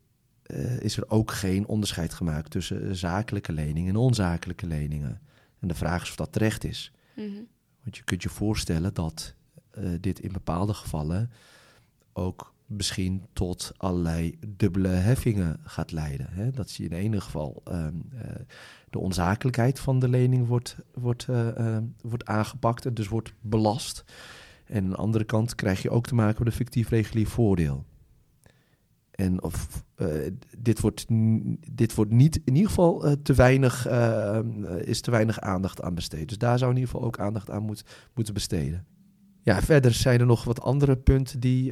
eh, 0.43 0.79
is 0.79 0.97
er 0.97 1.09
ook 1.09 1.31
geen 1.31 1.67
onderscheid 1.67 2.13
gemaakt 2.13 2.51
tussen 2.51 2.95
zakelijke 2.95 3.53
leningen 3.53 3.89
en 3.89 3.99
onzakelijke 3.99 4.67
leningen. 4.67 5.21
En 5.59 5.67
de 5.67 5.75
vraag 5.75 6.03
is 6.03 6.09
of 6.09 6.15
dat 6.15 6.31
terecht 6.31 6.63
is. 6.63 6.91
Mhm. 7.15 7.43
Want 7.83 7.97
je 7.97 8.03
kunt 8.03 8.23
je 8.23 8.29
voorstellen 8.29 8.93
dat 8.93 9.35
eh, 9.71 9.83
dit 9.99 10.19
in 10.19 10.31
bepaalde 10.31 10.73
gevallen 10.73 11.31
ook 12.13 12.53
misschien 12.65 13.25
tot 13.33 13.71
allerlei 13.77 14.37
dubbele 14.47 14.87
heffingen 14.87 15.59
gaat 15.63 15.91
leiden. 15.91 16.27
Hè? 16.29 16.51
Dat 16.51 16.71
je 16.71 16.83
in 16.83 16.91
enig 16.91 17.23
geval 17.23 17.61
ehm, 17.65 17.93
eh, 18.17 18.31
de 18.89 18.99
onzakelijkheid 18.99 19.79
van 19.79 19.99
de 19.99 20.09
lening 20.09 20.47
wordt, 20.47 20.75
wordt, 20.93 21.27
uh, 21.29 21.77
wordt 22.01 22.25
aangepakt 22.25 22.85
en 22.85 22.93
dus 22.93 23.07
wordt 23.07 23.33
belast. 23.41 24.03
En 24.65 24.83
aan 24.83 24.89
de 24.89 24.95
andere 24.95 25.23
kant 25.23 25.55
krijg 25.55 25.81
je 25.81 25.89
ook 25.89 26.07
te 26.07 26.15
maken 26.15 26.43
met 26.43 26.47
een 26.47 26.57
fictief 26.57 26.89
regulier 26.89 27.27
voordeel. 27.27 27.85
En 29.19 29.43
of, 29.43 29.83
uh, 29.97 30.07
dit, 30.57 30.79
wordt, 30.79 31.05
dit 31.71 31.95
wordt 31.95 32.11
niet, 32.11 32.41
in 32.43 32.53
ieder 32.53 32.69
geval 32.69 33.05
uh, 33.05 33.11
te 33.23 33.33
weinig, 33.33 33.87
uh, 33.87 34.39
is 34.81 35.01
te 35.01 35.11
weinig 35.11 35.39
aandacht 35.39 35.81
aan 35.81 35.95
besteed. 35.95 36.27
Dus 36.27 36.37
daar 36.37 36.57
zou 36.57 36.71
in 36.71 36.77
ieder 36.77 36.91
geval 36.91 37.07
ook 37.07 37.19
aandacht 37.19 37.49
aan 37.49 37.63
moet, 37.63 37.83
moeten 38.13 38.33
besteden. 38.33 38.85
Ja, 39.41 39.61
verder 39.61 39.93
zijn 39.93 40.19
er 40.19 40.25
nog 40.25 40.43
wat 40.43 40.61
andere 40.61 40.97
punten 40.97 41.39
die 41.39 41.71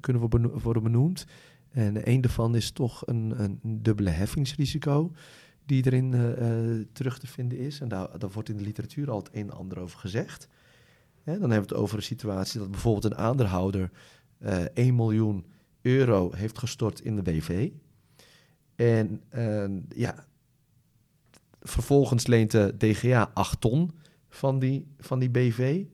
kunnen 0.00 0.50
worden 0.62 0.82
benoemd. 0.82 1.26
En 1.70 2.10
een 2.10 2.20
daarvan 2.20 2.56
is 2.56 2.70
toch 2.70 3.02
een, 3.06 3.34
een 3.36 3.82
dubbele 3.82 4.10
heffingsrisico 4.10 5.12
die 5.66 5.86
erin 5.86 6.10
terug 6.92 7.18
te 7.18 7.26
vinden 7.26 7.58
is. 7.58 7.80
En 7.80 7.88
daar, 7.88 8.18
daar 8.18 8.30
wordt 8.30 8.48
in 8.48 8.56
de 8.56 8.62
literatuur 8.62 9.10
al 9.10 9.18
het 9.18 9.28
een 9.32 9.50
en 9.50 9.56
ander 9.56 9.78
over 9.78 9.98
gezegd. 9.98 10.48
dan 11.24 11.34
hebben 11.34 11.50
we 11.50 11.56
het 11.56 11.74
over 11.74 11.96
een 11.96 12.02
situatie 12.02 12.60
dat 12.60 12.70
bijvoorbeeld 12.70 13.04
een 13.04 13.18
aandeelhouder 13.18 13.90
1 14.74 14.94
miljoen 14.94 15.44
euro 15.84 16.32
heeft 16.32 16.58
gestort 16.58 17.00
in 17.00 17.16
de 17.16 17.22
BV. 17.22 17.70
En 18.74 19.22
uh, 19.34 19.80
ja, 19.88 20.26
vervolgens 21.60 22.26
leent 22.26 22.50
de 22.50 22.74
DGA 22.78 23.30
8 23.34 23.60
ton 23.60 23.90
van 24.28 24.58
die, 24.58 24.86
van 24.98 25.18
die 25.18 25.30
BV. 25.30 25.84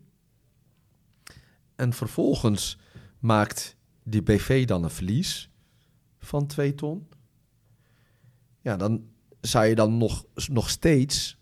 En 1.76 1.92
vervolgens 1.92 2.78
maakt 3.18 3.76
die 4.02 4.22
BV 4.22 4.66
dan 4.66 4.84
een 4.84 4.90
verlies 4.90 5.50
van 6.18 6.46
2 6.46 6.74
ton. 6.74 7.08
Ja, 8.60 8.76
dan 8.76 9.04
zou 9.40 9.66
je 9.66 9.74
dan 9.74 9.98
nog, 9.98 10.24
nog 10.48 10.70
steeds 10.70 11.38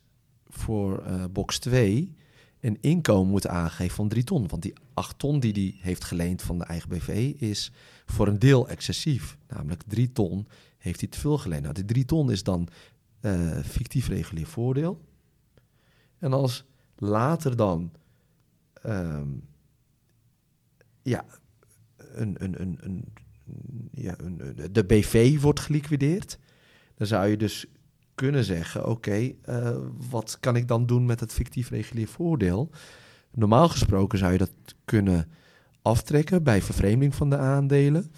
voor 0.46 1.06
uh, 1.06 1.24
box 1.30 1.58
2 1.58 2.14
een 2.60 2.78
inkomen 2.80 3.30
moeten 3.30 3.50
aangeven 3.50 3.96
van 3.96 4.08
3 4.08 4.24
ton. 4.24 4.48
Want 4.48 4.62
die 4.62 4.72
8 4.98 5.18
ton 5.18 5.40
die 5.40 5.52
hij 5.52 5.78
heeft 5.80 6.04
geleend 6.04 6.42
van 6.42 6.58
de 6.58 6.64
eigen 6.64 6.88
BV 6.88 7.34
is 7.38 7.72
voor 8.06 8.28
een 8.28 8.38
deel 8.38 8.68
excessief. 8.68 9.38
Namelijk 9.48 9.82
3 9.86 10.12
ton 10.12 10.48
heeft 10.78 11.00
hij 11.00 11.08
te 11.08 11.18
veel 11.18 11.38
geleend. 11.38 11.62
Nou, 11.62 11.74
die 11.74 11.84
3 11.84 12.04
ton 12.04 12.30
is 12.30 12.42
dan 12.42 12.68
uh, 13.20 13.58
fictief 13.58 14.08
regulier 14.08 14.46
voordeel. 14.46 15.00
En 16.18 16.32
als 16.32 16.64
later 16.96 17.56
dan 17.56 17.92
um, 18.86 19.48
ja, 21.02 21.24
een, 21.96 22.44
een, 22.44 22.60
een, 22.60 22.78
een, 22.80 23.04
ja, 23.92 24.14
een, 24.18 24.56
de 24.72 24.84
BV 24.84 25.40
wordt 25.40 25.60
geliquideerd, 25.60 26.38
dan 26.94 27.06
zou 27.06 27.28
je 27.28 27.36
dus 27.36 27.66
kunnen 28.14 28.44
zeggen: 28.44 28.86
oké, 28.86 29.32
uh, 29.48 29.76
wat 30.10 30.36
kan 30.40 30.56
ik 30.56 30.68
dan 30.68 30.86
doen 30.86 31.06
met 31.06 31.20
het 31.20 31.32
fictief 31.32 31.70
regulier 31.70 32.08
voordeel? 32.08 32.70
Normaal 33.30 33.68
gesproken 33.68 34.18
zou 34.18 34.32
je 34.32 34.38
dat 34.38 34.52
kunnen 34.84 35.28
aftrekken 35.82 36.42
bij 36.42 36.62
vervreemding 36.62 37.14
van 37.14 37.30
de 37.30 37.36
aandelen. 37.36 38.12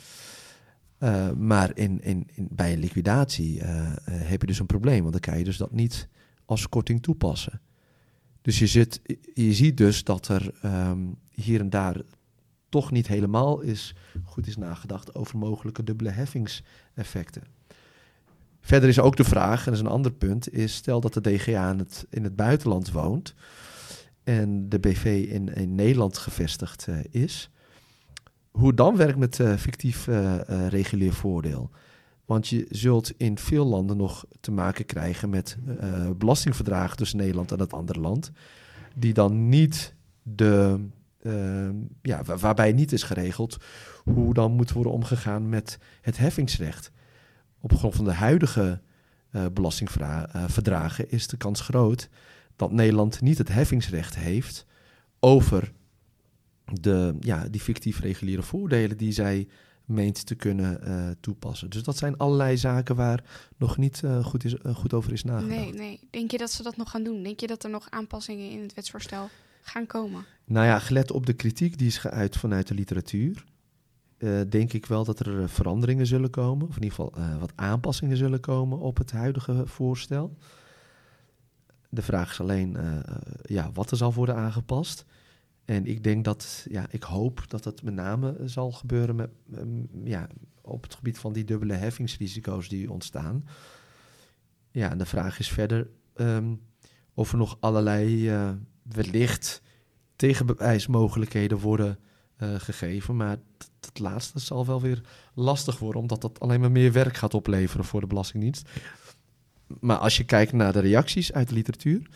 Uh, 0.98 1.30
maar 1.30 1.76
in, 1.76 2.02
in, 2.02 2.28
in, 2.34 2.48
bij 2.50 2.76
liquidatie 2.76 3.60
uh, 3.60 3.92
heb 4.04 4.40
je 4.40 4.46
dus 4.46 4.58
een 4.58 4.66
probleem, 4.66 5.00
want 5.00 5.12
dan 5.12 5.20
kan 5.20 5.38
je 5.38 5.44
dus 5.44 5.56
dat 5.56 5.72
niet 5.72 6.08
als 6.44 6.68
korting 6.68 7.02
toepassen. 7.02 7.60
Dus 8.42 8.58
je, 8.58 8.66
zit, 8.66 9.00
je 9.34 9.52
ziet 9.52 9.76
dus 9.76 10.04
dat 10.04 10.28
er 10.28 10.52
um, 10.64 11.16
hier 11.30 11.60
en 11.60 11.70
daar 11.70 11.96
toch 12.68 12.90
niet 12.90 13.06
helemaal 13.06 13.60
is, 13.60 13.94
goed 14.24 14.46
is 14.46 14.56
nagedacht 14.56 15.14
over 15.14 15.38
mogelijke 15.38 15.84
dubbele 15.84 16.10
heffingseffecten. 16.10 17.42
Verder 18.60 18.88
is 18.88 18.98
ook 18.98 19.16
de 19.16 19.24
vraag, 19.24 19.58
en 19.58 19.64
dat 19.64 19.74
is 19.74 19.80
een 19.80 19.86
ander 19.86 20.12
punt, 20.12 20.52
is 20.52 20.74
stel 20.74 21.00
dat 21.00 21.14
de 21.14 21.20
DGA 21.20 21.70
in 21.70 21.78
het, 21.78 22.06
in 22.10 22.24
het 22.24 22.36
buitenland 22.36 22.90
woont 22.90 23.34
en 24.30 24.68
de 24.68 24.78
BV 24.78 25.26
in, 25.30 25.54
in 25.54 25.74
Nederland 25.74 26.18
gevestigd 26.18 26.86
uh, 26.88 26.96
is, 27.10 27.50
hoe 28.50 28.74
dan 28.74 28.96
werkt 28.96 29.18
met 29.18 29.38
uh, 29.38 29.56
fictief 29.56 30.06
uh, 30.06 30.38
regulier 30.68 31.12
voordeel. 31.12 31.70
Want 32.24 32.48
je 32.48 32.66
zult 32.68 33.12
in 33.16 33.38
veel 33.38 33.66
landen 33.66 33.96
nog 33.96 34.24
te 34.40 34.50
maken 34.50 34.86
krijgen 34.86 35.30
met 35.30 35.58
belastingverdragen 36.16 36.96
tussen 36.96 37.18
Nederland 37.18 37.52
en 37.52 37.58
het 37.58 37.72
andere 37.72 38.00
land, 38.00 38.30
die 38.94 39.12
dan 39.12 39.48
niet 39.48 39.94
de, 40.22 40.86
ja, 42.02 42.24
waarbij 42.24 42.72
niet 42.72 42.92
is 42.92 43.02
geregeld 43.02 43.56
hoe 44.04 44.34
dan 44.34 44.52
moet 44.52 44.72
worden 44.72 44.92
omgegaan 44.92 45.48
met 45.48 45.78
het 46.00 46.18
heffingsrecht. 46.18 46.90
Op 47.60 47.74
grond 47.74 47.94
van 47.94 48.04
de 48.04 48.12
huidige 48.12 48.80
belastingverdragen 49.52 51.10
is 51.10 51.26
de 51.26 51.36
kans 51.36 51.60
groot 51.60 52.08
dat 52.56 52.72
Nederland 52.72 53.20
niet 53.20 53.38
het 53.38 53.48
heffingsrecht 53.48 54.16
heeft 54.16 54.66
over 55.20 55.72
de, 56.64 57.16
ja, 57.20 57.48
die 57.48 57.60
fictief 57.60 58.00
reguliere 58.00 58.42
voordelen 58.42 58.96
die 58.96 59.12
zij 59.12 59.48
meent 59.84 60.26
te 60.26 60.34
kunnen 60.34 60.80
uh, 60.84 61.10
toepassen. 61.20 61.70
Dus 61.70 61.82
dat 61.82 61.96
zijn 61.96 62.16
allerlei 62.16 62.56
zaken 62.56 62.96
waar 62.96 63.50
nog 63.56 63.76
niet 63.76 64.02
uh, 64.04 64.24
goed, 64.24 64.44
is, 64.44 64.54
uh, 64.54 64.74
goed 64.74 64.92
over 64.92 65.12
is 65.12 65.24
nagedacht. 65.24 65.60
Nee, 65.60 65.72
nee. 65.72 66.00
Denk 66.10 66.30
je 66.30 66.38
dat 66.38 66.50
ze 66.50 66.62
dat 66.62 66.76
nog 66.76 66.90
gaan 66.90 67.02
doen? 67.02 67.22
Denk 67.22 67.40
je 67.40 67.46
dat 67.46 67.64
er 67.64 67.70
nog 67.70 67.90
aanpassingen 67.90 68.50
in 68.50 68.62
het 68.62 68.74
wetsvoorstel 68.74 69.28
gaan 69.62 69.86
komen? 69.86 70.24
Nou 70.44 70.66
ja, 70.66 70.78
gelet 70.78 71.10
op 71.10 71.26
de 71.26 71.32
kritiek 71.32 71.78
die 71.78 71.86
is 71.86 71.98
geuit 71.98 72.36
vanuit 72.36 72.68
de 72.68 72.74
literatuur, 72.74 73.44
denk 74.48 74.72
ik 74.72 74.86
wel 74.86 75.04
dat 75.04 75.20
er 75.20 75.48
veranderingen 75.48 76.06
zullen 76.06 76.30
komen. 76.30 76.68
Of 76.68 76.76
in 76.76 76.82
ieder 76.82 76.96
geval 76.96 77.38
wat 77.38 77.52
aanpassingen 77.54 78.16
zullen 78.16 78.40
komen 78.40 78.78
op 78.78 78.96
het 78.96 79.10
huidige 79.10 79.66
voorstel. 79.66 80.36
De 81.92 82.02
vraag 82.02 82.30
is 82.30 82.40
alleen 82.40 82.76
ja, 83.42 83.70
wat 83.72 83.90
er 83.90 83.96
zal 83.96 84.14
worden 84.14 84.36
aangepast. 84.36 85.04
En 85.64 85.86
ik 85.86 86.04
denk 86.04 86.24
dat, 86.24 86.66
ja, 86.68 86.86
ik 86.90 87.02
hoop 87.02 87.44
dat 87.48 87.64
het 87.64 87.82
met 87.82 87.94
name 87.94 88.36
zal 88.44 88.72
gebeuren 88.72 89.16
met, 89.16 89.30
ja, 90.04 90.26
op 90.60 90.82
het 90.82 90.94
gebied 90.94 91.18
van 91.18 91.32
die 91.32 91.44
dubbele 91.44 91.74
heffingsrisico's 91.74 92.68
die 92.68 92.90
ontstaan. 92.90 93.44
Ja, 94.70 94.90
en 94.90 94.98
de 94.98 95.06
vraag 95.06 95.38
is 95.38 95.48
verder 95.48 95.90
um, 96.16 96.60
of 97.14 97.32
er 97.32 97.38
nog 97.38 97.56
allerlei 97.60 98.30
uh, 98.30 98.50
wellicht 98.82 99.62
tegenbewijsmogelijkheden 100.16 101.58
worden 101.58 101.98
gegeven. 102.56 103.16
Maar 103.16 103.36
het 103.80 103.98
laatste 103.98 104.38
zal 104.38 104.66
wel 104.66 104.80
weer 104.80 105.00
lastig 105.34 105.78
worden, 105.78 106.00
omdat 106.00 106.20
dat 106.20 106.40
alleen 106.40 106.60
maar 106.60 106.70
meer 106.70 106.92
werk 106.92 107.16
gaat 107.16 107.34
opleveren 107.34 107.84
voor 107.84 108.00
de 108.00 108.06
Belastingdienst. 108.06 108.68
Maar 109.80 109.96
als 109.96 110.16
je 110.16 110.24
kijkt 110.24 110.52
naar 110.52 110.72
de 110.72 110.80
reacties 110.80 111.32
uit 111.32 111.48
de 111.48 111.54
literatuur, 111.54 112.08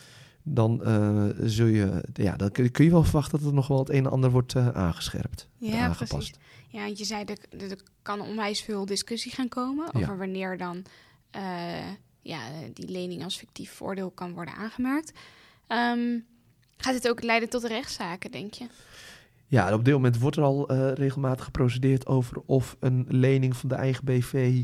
dan 0.47 0.81
uh, 0.83 1.25
zul 1.43 1.65
je, 1.65 2.03
ja, 2.13 2.35
dan 2.35 2.51
kun 2.51 2.85
je 2.85 2.91
wel 2.91 3.03
verwachten 3.03 3.39
dat 3.39 3.47
er 3.47 3.53
nog 3.53 3.67
wel 3.67 3.79
het 3.79 3.89
een 3.89 4.05
en 4.05 4.11
ander 4.11 4.31
wordt 4.31 4.53
uh, 4.53 4.69
aangescherpt. 4.69 5.47
Ja, 5.57 5.79
aangepast. 5.79 6.09
precies. 6.09 6.35
Ja, 6.67 6.85
want 6.85 6.97
je 6.97 7.05
zei 7.05 7.25
dat 7.25 7.39
er 7.49 7.77
kan 8.01 8.21
onwijs 8.21 8.61
veel 8.61 8.85
discussie 8.85 9.31
gaan 9.31 9.47
komen 9.47 9.87
over 9.87 9.99
ja. 9.99 10.15
wanneer 10.15 10.57
dan 10.57 10.85
uh, 11.35 11.41
ja, 12.21 12.39
die 12.73 12.89
lening 12.89 13.23
als 13.23 13.37
fictief 13.37 13.71
voordeel 13.71 14.11
kan 14.11 14.33
worden 14.33 14.53
aangemerkt. 14.53 15.11
Um, 15.67 16.25
gaat 16.77 16.93
het 16.93 17.09
ook 17.09 17.23
leiden 17.23 17.49
tot 17.49 17.63
rechtszaken, 17.63 18.31
denk 18.31 18.53
je? 18.53 18.65
Ja, 19.47 19.73
op 19.73 19.85
dit 19.85 19.93
moment 19.93 20.19
wordt 20.19 20.37
er 20.37 20.43
al 20.43 20.73
regelmatig 20.93 21.45
geprocedeerd 21.45 22.05
over 22.05 22.41
of 22.45 22.77
een 22.79 23.05
lening 23.09 23.57
van 23.57 23.69
de 23.69 23.75
eigen 23.75 24.05
BV 24.05 24.63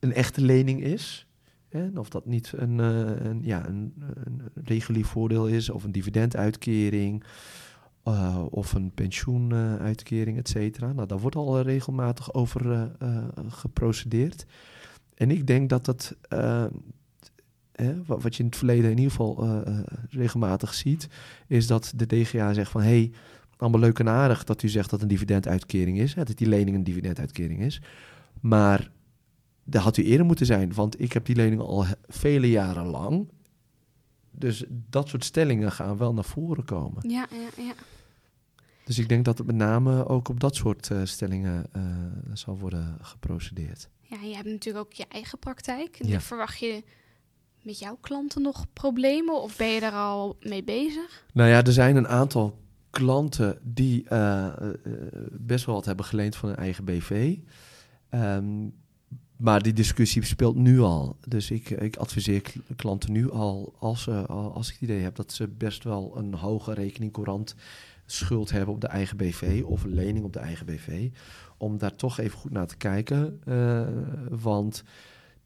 een 0.00 0.14
echte 0.14 0.40
lening 0.40 0.82
is. 0.82 1.26
Hè? 1.72 1.88
Of 1.94 2.08
dat 2.08 2.26
niet 2.26 2.52
een, 2.56 2.78
uh, 2.78 3.24
een, 3.24 3.40
ja, 3.42 3.68
een, 3.68 3.94
een, 4.24 4.42
regulier 4.64 5.04
voordeel 5.04 5.46
is, 5.46 5.70
of 5.70 5.84
een 5.84 5.92
dividenduitkering, 5.92 7.24
uh, 8.04 8.44
of 8.50 8.72
een 8.72 8.90
pensioenuitkering, 8.94 10.38
et 10.38 10.48
cetera. 10.48 10.92
Nou, 10.92 11.08
daar 11.08 11.18
wordt 11.18 11.36
al 11.36 11.60
regelmatig 11.60 12.34
over 12.34 12.90
uh, 13.02 13.24
geprocedeerd. 13.48 14.46
En 15.14 15.30
ik 15.30 15.46
denk 15.46 15.68
dat 15.68 15.84
dat, 15.84 16.16
wat 18.06 18.36
je 18.36 18.42
in 18.42 18.48
het 18.48 18.56
verleden 18.56 18.90
in 18.90 18.96
ieder 18.96 19.10
geval 19.10 19.64
regelmatig 20.10 20.74
ziet, 20.74 21.08
is 21.46 21.66
dat 21.66 21.92
de 21.96 22.06
DGA 22.06 22.52
zegt 22.52 22.70
van 22.70 22.80
hé, 22.80 22.88
hey, 22.88 23.12
allemaal 23.56 23.80
leuk 23.80 23.98
en 23.98 24.08
aardig 24.08 24.44
dat 24.44 24.62
u 24.62 24.68
zegt 24.68 24.90
dat 24.90 25.02
een 25.02 25.08
dividenduitkering 25.08 25.98
is, 25.98 26.14
hè, 26.14 26.24
dat 26.24 26.36
die 26.36 26.48
lening 26.48 26.76
een 26.76 26.84
dividenduitkering 26.84 27.60
is. 27.60 27.80
Maar 28.40 28.90
dat 29.64 29.82
had 29.82 29.96
u 29.96 30.04
eerder 30.04 30.26
moeten 30.26 30.46
zijn, 30.46 30.74
want 30.74 31.00
ik 31.00 31.12
heb 31.12 31.26
die 31.26 31.36
lening 31.36 31.60
al 31.60 31.84
vele 32.08 32.50
jaren 32.50 32.86
lang. 32.86 33.30
Dus 34.30 34.64
dat 34.68 35.08
soort 35.08 35.24
stellingen 35.24 35.72
gaan 35.72 35.96
wel 35.96 36.14
naar 36.14 36.24
voren 36.24 36.64
komen. 36.64 37.10
Ja, 37.10 37.26
ja, 37.30 37.62
ja. 37.64 37.72
Dus 38.84 38.98
ik 38.98 39.08
denk 39.08 39.24
dat 39.24 39.38
het 39.38 39.46
met 39.46 39.56
name 39.56 40.06
ook 40.06 40.28
op 40.28 40.40
dat 40.40 40.54
soort 40.54 40.90
uh, 40.90 41.00
stellingen 41.04 41.66
uh, 41.76 41.82
zal 42.32 42.58
worden 42.58 42.98
geprocedeerd. 43.00 43.88
Ja, 44.00 44.20
je 44.20 44.34
hebt 44.34 44.48
natuurlijk 44.48 44.86
ook 44.86 44.92
je 44.92 45.06
eigen 45.08 45.38
praktijk. 45.38 45.98
Ja. 46.04 46.20
Verwacht 46.20 46.58
je 46.58 46.82
met 47.62 47.78
jouw 47.78 47.98
klanten 48.00 48.42
nog 48.42 48.66
problemen 48.72 49.42
of 49.42 49.56
ben 49.56 49.66
je 49.68 49.80
daar 49.80 49.92
al 49.92 50.36
mee 50.40 50.64
bezig? 50.64 51.24
Nou 51.32 51.48
ja, 51.48 51.64
er 51.64 51.72
zijn 51.72 51.96
een 51.96 52.08
aantal 52.08 52.58
klanten 52.90 53.58
die 53.62 54.08
eh, 54.08 54.46
eh, 54.46 54.52
best 55.30 55.64
wel 55.64 55.74
wat 55.74 55.84
hebben 55.84 56.04
geleend 56.04 56.36
van 56.36 56.48
hun 56.48 56.58
eigen 56.58 56.84
BV. 56.84 57.36
Ehm, 58.08 58.68
maar 59.42 59.62
die 59.62 59.72
discussie 59.72 60.24
speelt 60.24 60.56
nu 60.56 60.80
al. 60.80 61.16
Dus 61.28 61.50
ik, 61.50 61.70
ik 61.70 61.96
adviseer 61.96 62.42
klanten 62.76 63.12
nu 63.12 63.30
al, 63.30 63.74
als, 63.78 64.08
als 64.28 64.68
ik 64.68 64.72
het 64.72 64.82
idee 64.82 65.00
heb 65.00 65.16
dat 65.16 65.32
ze 65.32 65.48
best 65.48 65.84
wel 65.84 66.12
een 66.16 66.34
hoge 66.34 66.74
rekening 66.74 67.12
courant 67.12 67.54
schuld 68.06 68.50
hebben 68.50 68.74
op 68.74 68.80
de 68.80 68.86
eigen 68.86 69.16
BV 69.16 69.62
of 69.64 69.84
een 69.84 69.94
lening 69.94 70.24
op 70.24 70.32
de 70.32 70.38
eigen 70.38 70.66
BV, 70.66 71.10
om 71.56 71.78
daar 71.78 71.96
toch 71.96 72.18
even 72.18 72.38
goed 72.38 72.50
naar 72.50 72.66
te 72.66 72.76
kijken. 72.76 73.40
want 74.30 74.84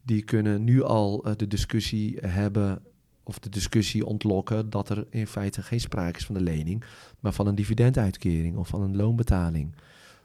die 0.01 0.21
kunnen 0.21 0.63
nu 0.63 0.83
al 0.83 1.25
de 1.37 1.47
discussie 1.47 2.17
hebben 2.21 2.81
of 3.23 3.39
de 3.39 3.49
discussie 3.49 4.05
ontlokken 4.05 4.69
dat 4.69 4.89
er 4.89 5.05
in 5.09 5.27
feite 5.27 5.61
geen 5.61 5.79
sprake 5.79 6.17
is 6.17 6.25
van 6.25 6.35
de 6.35 6.41
lening, 6.41 6.83
maar 7.19 7.33
van 7.33 7.47
een 7.47 7.55
dividenduitkering 7.55 8.57
of 8.57 8.67
van 8.67 8.81
een 8.81 8.95
loonbetaling. 8.95 9.75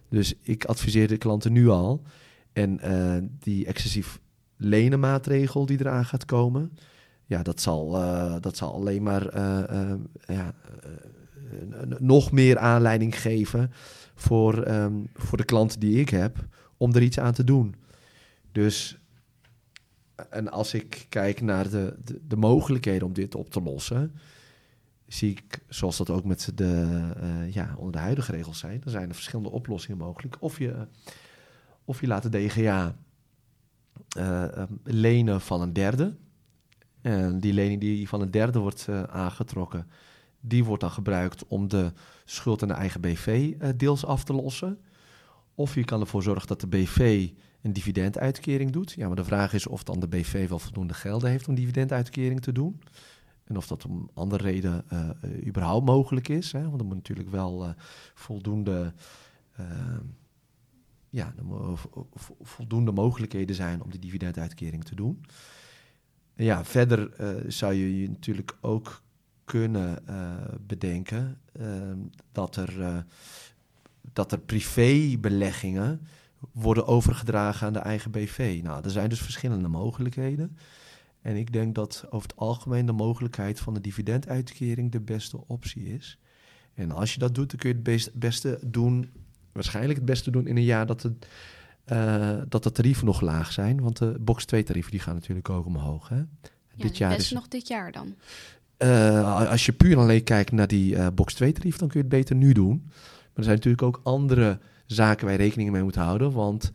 Dus 0.09 0.35
ik 0.43 0.65
adviseer 0.65 1.09
de 1.09 1.17
klanten 1.17 1.53
nu 1.53 1.69
al. 1.69 2.03
En 2.53 2.81
uh, 2.85 3.17
die 3.39 3.67
excessief 3.67 4.21
lenenmaatregel 4.57 5.67
die 5.67 5.81
eraan 5.81 6.05
gaat 6.05 6.25
komen, 6.25 6.73
ja, 7.27 7.43
dat 7.43 7.61
zal, 7.61 8.03
uh, 8.03 8.37
dat 8.41 8.57
zal 8.57 8.75
alleen 8.75 9.03
maar 9.03 9.37
uh, 9.37 9.95
ja, 10.27 10.55
nog 11.99 12.33
meer 12.33 12.59
aanleiding 12.59 13.21
geven 13.21 13.71
voor, 14.15 14.69
um, 14.69 15.09
voor 15.15 15.39
de 15.39 15.45
klanten 15.45 15.81
die 15.81 16.01
ik 16.01 16.09
heb 16.09 16.47
om 16.77 16.95
er 16.95 17.03
iets 17.03 17.19
aan 17.19 17.33
te 17.33 17.45
doen. 17.45 17.75
Dus 18.53 18.99
en 20.31 20.51
als 20.51 20.75
ik 20.75 21.07
kijk 21.09 21.41
naar 21.41 21.71
de, 21.71 21.97
de, 22.05 22.21
de, 22.27 22.37
mogelijkheden 22.37 23.07
om 23.07 23.13
dit 23.13 23.35
op 23.35 23.51
te 23.51 23.63
lossen, 23.63 24.13
zie 25.07 25.31
ik, 25.31 25.59
zoals 25.69 25.97
dat 25.97 26.11
ook 26.11 26.25
met 26.25 26.53
de, 26.55 27.01
ja, 27.51 27.75
onder 27.77 27.93
de 27.93 27.99
huidige 27.99 28.33
regels 28.33 28.59
zijn, 28.59 28.81
dan 28.81 28.93
zijn 28.93 29.09
er 29.09 29.15
verschillende 29.15 29.51
oplossingen 29.51 29.99
mogelijk. 29.99 30.37
Of 30.41 30.59
je, 30.59 30.87
of 31.85 32.01
je 32.01 32.07
laat 32.07 32.23
de 32.23 32.47
DGA 32.47 32.97
uh, 34.17 34.57
eh, 34.57 34.69
lenen 34.85 35.41
van 35.41 35.61
een 35.61 35.73
derde. 35.73 36.17
En 37.01 37.41
die 37.41 37.53
lening 37.53 37.81
die 37.81 38.09
van 38.09 38.21
een 38.21 38.31
derde 38.31 38.59
wordt 38.59 38.87
uh, 38.91 39.03
aangetrokken, 39.03 39.87
die 40.41 40.65
wordt 40.65 40.81
dan 40.83 40.91
gebruikt 40.91 41.47
om 41.47 41.69
de 41.69 41.93
schuld 42.25 42.63
aan 42.63 42.69
de 42.69 42.75
eigen 42.75 43.01
BV 43.01 43.55
deels 43.77 44.05
af 44.05 44.25
te 44.25 44.33
lossen. 44.33 44.79
Of 45.55 45.75
je 45.75 45.85
kan 45.85 46.01
ervoor 46.01 46.23
zorgen 46.23 46.49
dat 46.49 46.61
de 46.61 46.67
BV 46.67 47.29
een 47.63 47.73
dividenduitkering 47.73 48.71
doet. 48.71 48.93
Ja, 48.93 49.07
maar 49.07 49.17
de 49.17 49.25
vraag 49.25 49.53
is 49.53 49.67
of 49.67 49.83
dan 49.83 50.01
de 50.01 50.09
BV 50.09 50.49
wel 50.49 50.59
voldoende 50.59 50.95
gelden 50.95 51.31
heeft 51.31 51.49
om 51.49 51.55
dividenduitkering 51.55 52.41
te 52.41 52.53
doen. 52.53 52.81
En 53.45 53.57
of 53.57 53.67
dat 53.67 53.87
om 53.87 54.11
andere 54.15 54.43
reden 54.43 54.85
überhaupt 55.47 55.87
mogelijk 55.87 56.29
is. 56.29 56.53
Hè? 56.53 56.69
Want 56.69 56.81
er 56.81 56.87
moet 56.87 56.95
natuurlijk 56.95 57.31
wel 57.31 57.75
voldoende, 58.15 58.95
ja, 61.13 61.35
voldoende 62.41 62.93
mogelijkheden 62.93 63.57
zijn 63.57 63.83
om 63.83 63.91
die 63.91 64.01
dividenduitkering 64.01 64.85
te 64.85 64.95
doen. 64.95 65.25
En 66.35 66.45
ja, 66.45 66.65
verder 66.65 67.11
zou 67.53 67.73
je 67.75 68.01
je 68.01 68.09
natuurlijk 68.09 68.57
ook 68.61 69.03
kunnen 69.45 70.05
bedenken 70.67 71.41
dat 72.33 72.57
er, 72.57 73.05
dat 74.13 74.33
er 74.33 74.39
privébeleggingen 74.39 76.07
worden 76.53 76.87
overgedragen 76.87 77.67
aan 77.67 77.73
de 77.73 77.79
eigen 77.79 78.11
BV. 78.11 78.61
Nou, 78.63 78.85
er 78.85 78.91
zijn 78.91 79.09
dus 79.09 79.21
verschillende 79.21 79.69
mogelijkheden. 79.69 80.57
En 81.21 81.37
ik 81.37 81.53
denk 81.53 81.75
dat 81.75 82.05
over 82.11 82.29
het 82.29 82.37
algemeen 82.37 82.87
de 82.87 82.93
mogelijkheid 82.93 83.61
van 83.61 83.75
de 83.75 83.81
dividenduitkering 83.81 84.93
de 84.93 85.01
beste 85.01 85.47
optie 85.47 85.85
is. 85.85 86.19
En 86.75 86.91
als 86.91 87.13
je 87.13 87.19
dat 87.19 87.35
doet, 87.35 87.51
dan 87.51 87.59
kun 87.59 87.69
je 87.69 87.75
het 87.85 88.13
beste 88.19 88.59
doen, 88.67 89.11
waarschijnlijk 89.53 89.97
het 89.97 90.05
beste 90.05 90.31
doen 90.31 90.47
in 90.47 90.57
een 90.57 90.65
jaar 90.65 90.87
dat, 90.87 91.03
het, 91.03 91.27
uh, 91.93 92.37
dat 92.49 92.63
de 92.63 92.73
tarieven 92.73 93.07
nog 93.07 93.21
laag 93.21 93.53
zijn. 93.53 93.81
Want 93.81 93.99
de 93.99 94.17
box 94.21 94.45
2 94.45 94.63
tarieven 94.63 94.91
die 94.91 95.01
gaan 95.01 95.15
natuurlijk 95.15 95.51
ook 95.51 95.67
omhoog. 95.67 96.09
Hè? 96.09 96.23
dit 96.77 96.97
jaar 96.97 97.17
is 97.17 97.31
nog 97.31 97.49
dit 97.49 97.69
jaar 97.69 97.93
dan. 97.93 98.15
Uh, 98.79 99.51
als 99.51 99.67
je 99.67 99.73
puur 99.73 99.99
alleen 99.99 100.25
kijkt 100.25 100.53
naar 100.53 100.67
die 100.67 100.95
uh, 100.95 101.07
box 101.15 101.35
2 101.35 101.53
tarief, 101.53 101.77
dan 101.77 101.89
kun 101.89 102.01
je 102.01 102.07
het 102.07 102.17
beter 102.17 102.37
nu 102.37 102.53
doen. 102.53 102.83
Maar 102.85 103.31
er 103.35 103.45
zijn 103.45 103.57
natuurlijk 103.57 103.83
ook 103.83 104.01
andere 104.03 104.59
zaken 104.87 105.25
waar 105.25 105.35
je 105.35 105.41
rekening 105.41 105.71
mee 105.71 105.83
moet 105.83 105.95
houden. 105.95 106.33
Want 106.33 106.73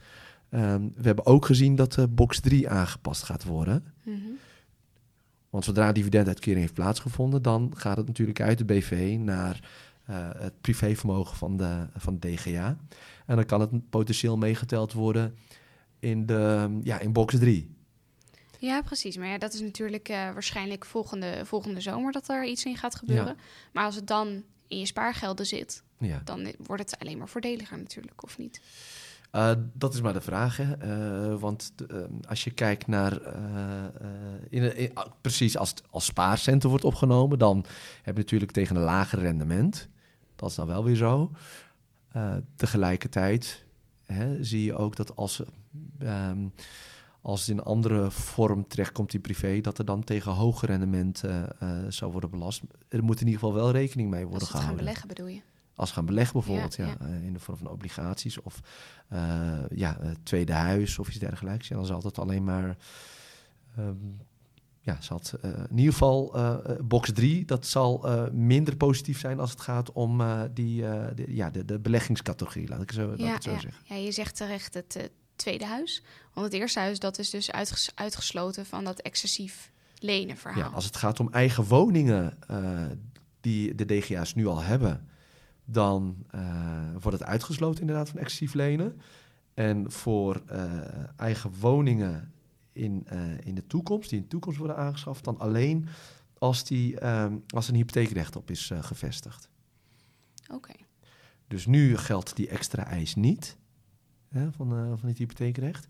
ehm, 0.49 0.81
we 0.95 1.03
hebben 1.03 1.25
ook 1.25 1.45
gezien 1.45 1.75
dat 1.75 1.93
de 1.93 2.07
box 2.07 2.39
3 2.39 2.69
aangepast 2.69 3.23
gaat 3.23 3.43
worden. 3.43 3.83
Mhm. 4.03 4.17
Want 5.49 5.63
zodra 5.63 5.91
dividenduitkering 5.91 6.61
heeft 6.61 6.73
plaatsgevonden, 6.73 7.41
dan 7.41 7.71
gaat 7.75 7.97
het 7.97 8.07
natuurlijk 8.07 8.41
uit 8.41 8.57
de 8.57 8.65
BV 8.65 9.17
naar 9.19 9.59
het 10.13 10.61
privévermogen 10.61 11.37
van 11.37 11.57
de, 11.57 11.87
van 11.95 12.19
de 12.19 12.31
DGA. 12.31 12.77
En 13.25 13.35
dan 13.35 13.45
kan 13.45 13.61
het 13.61 13.89
potentieel 13.89 14.37
meegeteld 14.37 14.93
worden 14.93 15.37
in, 15.99 16.25
de, 16.25 16.79
ja, 16.83 16.99
in 16.99 17.13
box 17.13 17.39
3. 17.39 17.75
Ja, 18.59 18.81
precies. 18.81 19.17
Maar 19.17 19.27
ja, 19.27 19.37
dat 19.37 19.53
is 19.53 19.61
natuurlijk 19.61 20.09
uh, 20.09 20.15
waarschijnlijk 20.15 20.85
volgende, 20.85 21.45
volgende 21.45 21.81
zomer 21.81 22.11
dat 22.11 22.29
er 22.29 22.45
iets 22.45 22.65
in 22.65 22.77
gaat 22.77 22.95
gebeuren. 22.95 23.37
Maar 23.73 23.85
als 23.85 23.95
het 23.95 24.07
dan 24.07 24.43
in 24.67 24.79
je 24.79 24.85
spaargelden 24.85 25.45
zit, 25.45 25.83
ja. 25.97 26.21
dan 26.23 26.53
wordt 26.57 26.91
het 26.91 26.99
alleen 26.99 27.17
maar 27.17 27.29
voordeliger 27.29 27.77
natuurlijk, 27.77 28.23
of 28.23 28.37
niet? 28.37 28.61
Uh, 29.31 29.51
dat 29.73 29.93
is 29.93 30.01
maar 30.01 30.13
de 30.13 30.21
vraag. 30.21 30.57
Hè? 30.57 30.65
Uh, 31.31 31.39
want 31.39 31.73
als 32.27 32.43
je 32.43 32.51
kijkt 32.51 32.87
naar. 32.87 33.21
In, 34.49 34.77
in, 34.77 34.91
ah, 34.93 35.05
precies 35.21 35.57
als, 35.57 35.73
als 35.89 36.05
spaarcenten 36.05 36.69
wordt 36.69 36.83
opgenomen, 36.83 37.39
dan 37.39 37.65
heb 38.01 38.15
je 38.15 38.21
natuurlijk 38.21 38.51
tegen 38.51 38.75
een 38.75 38.81
lager 38.81 39.19
rendement. 39.19 39.89
Dat 40.37 40.49
is 40.49 40.55
dan 40.55 40.67
wel 40.67 40.83
weer 40.83 40.95
zo. 40.95 41.31
tegelijkertijd 42.55 43.65
hè, 44.05 44.43
zie 44.43 44.63
je 44.63 44.75
ook 44.75 44.95
dat 44.95 45.15
als. 45.15 45.43
Um, 45.99 46.53
als 47.21 47.39
het 47.39 47.49
in 47.49 47.57
een 47.57 47.63
andere 47.63 48.11
vorm 48.11 48.67
terechtkomt 48.67 49.13
in 49.13 49.21
privé, 49.21 49.61
dat 49.61 49.77
er 49.77 49.85
dan 49.85 50.03
tegen 50.03 50.31
hoger 50.31 50.67
rendement 50.67 51.23
zou 51.87 52.11
worden 52.11 52.29
belast. 52.29 52.61
Er 52.87 53.03
moet 53.03 53.21
in 53.21 53.25
ieder 53.25 53.39
geval 53.39 53.55
wel 53.55 53.71
rekening 53.71 54.09
mee 54.09 54.25
worden 54.27 54.47
gehouden. 54.47 54.69
Als 54.69 54.77
gaan 54.77 54.85
beleggen 54.85 55.07
bedoel 55.07 55.27
je? 55.27 55.41
als 55.77 55.91
gaan 55.91 56.05
beleggen 56.05 56.33
bijvoorbeeld, 56.33 56.75
ja, 56.75 56.97
eh, 56.99 57.23
in 57.23 57.33
de 57.33 57.39
vorm 57.39 57.57
van 57.57 57.69
obligaties 57.69 58.41
of 58.41 58.61
ja, 59.69 59.97
tweede 60.23 60.53
huis 60.53 60.99
of 60.99 61.07
iets 61.07 61.17
dergelijks. 61.17 61.67
Ja, 61.67 61.75
dan 61.75 61.85
zal 61.85 62.01
het 62.01 62.19
alleen 62.19 62.43
maar, 62.43 62.77
um, 63.79 64.17
ja, 64.87 65.15
het, 65.15 65.33
uh, 65.45 65.51
in 65.69 65.77
ieder 65.77 65.93
geval 65.93 66.35
box 66.83 67.11
3, 67.13 67.45
dat 67.45 67.65
zal 67.65 68.05
minder 68.31 68.75
positief 68.75 69.19
zijn 69.19 69.39
als 69.39 69.51
het 69.51 69.61
gaat 69.61 69.91
om 69.91 70.21
die, 70.53 70.81
de, 71.15 71.25
ja, 71.27 71.49
de, 71.49 71.65
de 71.65 71.79
beleggingscategorie, 71.79 72.67
laat 72.67 72.81
ik, 72.81 72.91
zo, 72.91 73.13
ja, 73.17 73.33
het 73.33 73.43
zo 73.43 73.51
ja. 73.51 73.59
zeggen. 73.59 73.81
Ja, 73.85 73.95
je 73.95 74.11
zegt 74.11 74.35
terecht 74.35 74.73
het 74.73 75.09
tweede 75.35 75.65
huis, 75.65 76.03
want 76.33 76.45
het 76.45 76.55
eerste 76.55 76.79
huis 76.79 76.99
dat 76.99 77.19
is 77.19 77.29
dus 77.29 77.51
uitges 77.51 77.91
uitgesloten 77.95 78.65
van 78.65 78.83
dat 78.83 78.99
excessief 78.99 79.71
lenen 79.99 80.37
verhaal. 80.37 80.69
Ja, 80.69 80.75
als 80.75 80.85
het 80.85 80.95
gaat 80.95 81.19
om 81.19 81.31
eigen 81.31 81.63
woningen 81.63 82.37
die 83.41 83.75
de 83.75 83.85
DGA's 83.85 84.33
nu 84.33 84.47
al 84.47 84.61
hebben, 84.61 85.09
dan 85.65 86.25
wordt 87.01 87.19
het 87.19 87.27
uitgesloten 87.27 87.81
inderdaad 87.81 88.09
van 88.09 88.19
excessief 88.19 88.53
lenen. 88.53 89.01
En 89.53 89.91
voor 89.91 90.41
eigen 91.15 91.53
woningen 91.59 92.31
in, 92.77 93.07
uh, 93.13 93.37
in 93.43 93.55
de 93.55 93.67
toekomst, 93.67 94.09
die 94.09 94.17
in 94.17 94.23
de 94.23 94.29
toekomst 94.29 94.57
worden 94.57 94.77
aangeschaft, 94.77 95.23
dan 95.23 95.39
alleen 95.39 95.87
als, 96.37 96.63
die, 96.63 97.07
um, 97.07 97.43
als 97.47 97.67
een 97.67 97.75
hypotheekrecht 97.75 98.35
op 98.35 98.51
is 98.51 98.71
gevestigd. 98.79 99.49
Oké. 100.53 100.73
Dus 101.47 101.65
nu 101.65 101.97
geldt 101.97 102.35
die 102.35 102.47
extra 102.47 102.85
eis 102.85 103.15
niet 103.15 103.57
hè, 104.29 104.51
van, 104.51 104.97
van 104.99 105.09
het 105.09 105.17
hypotheekrecht. 105.17 105.87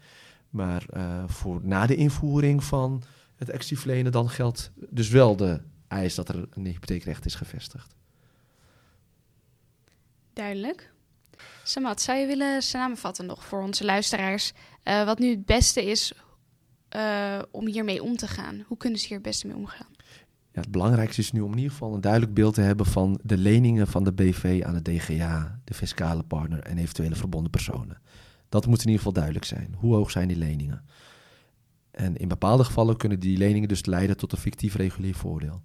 Maar 0.50 0.86
voor 1.28 1.60
na 1.64 1.86
de 1.86 1.96
invoering 1.96 2.64
van 2.64 3.04
het 3.36 3.50
excessief 3.50 3.86
lenen, 3.86 4.12
dan 4.12 4.30
geldt 4.30 4.72
dus 4.90 5.10
wel 5.10 5.36
de 5.36 5.62
eis 5.88 6.16
dat 6.16 6.30
er 6.30 6.48
een 6.50 6.66
hypotheekrecht 6.66 7.26
is 7.26 7.36
gevestigd. 7.36 7.96
Duidelijk. 10.34 10.94
Samat, 11.64 12.02
zou 12.02 12.18
je 12.18 12.28
willen 12.28 12.62
samenvatten 12.62 13.26
nog 13.26 13.46
voor 13.46 13.62
onze 13.62 13.86
luisteraars 13.86 14.54
uh, 14.84 15.06
wat 15.06 15.20
nu 15.20 15.30
het 15.30 15.46
beste 15.46 15.86
is 15.86 16.14
uh, 16.96 17.40
om 17.52 17.68
hiermee 17.68 18.04
om 18.04 18.18
te 18.18 18.28
gaan? 18.28 18.64
Hoe 18.68 18.78
kunnen 18.78 19.00
ze 19.00 19.08
hier 19.08 19.18
het 19.18 19.26
beste 19.26 19.48
mee 19.48 19.56
omgaan? 19.56 19.88
Ja, 20.52 20.64
het 20.64 20.72
belangrijkste 20.72 21.22
is 21.22 21.32
nu 21.32 21.42
om 21.42 21.52
in 21.52 21.58
ieder 21.58 21.72
geval 21.72 21.94
een 21.94 22.02
duidelijk 22.02 22.34
beeld 22.34 22.54
te 22.54 22.62
hebben 22.62 22.86
van 22.86 23.20
de 23.24 23.38
leningen 23.38 23.88
van 23.88 24.04
de 24.04 24.14
BV 24.14 24.62
aan 24.66 24.74
de 24.74 24.92
DGA, 24.92 25.60
de 25.64 25.74
fiscale 25.74 26.24
partner 26.24 26.60
en 26.60 26.78
eventuele 26.78 27.16
verbonden 27.16 27.52
personen. 27.52 28.02
Dat 28.50 28.66
moet 28.66 28.80
in 28.80 28.86
ieder 28.86 28.98
geval 28.98 29.14
duidelijk 29.14 29.46
zijn. 29.46 29.76
Hoe 29.78 29.96
hoog 29.96 30.12
zijn 30.12 30.28
die 30.28 30.38
leningen? 30.38 30.86
En 31.92 32.18
in 32.18 32.28
bepaalde 32.28 32.64
gevallen 32.64 32.98
kunnen 32.98 33.20
die 33.20 33.38
leningen 33.38 33.68
dus 33.68 33.86
leiden 33.86 34.18
tot 34.18 34.32
een 34.32 34.38
fictief 34.38 34.76
regulier 34.76 35.16
voordeel. 35.16 35.62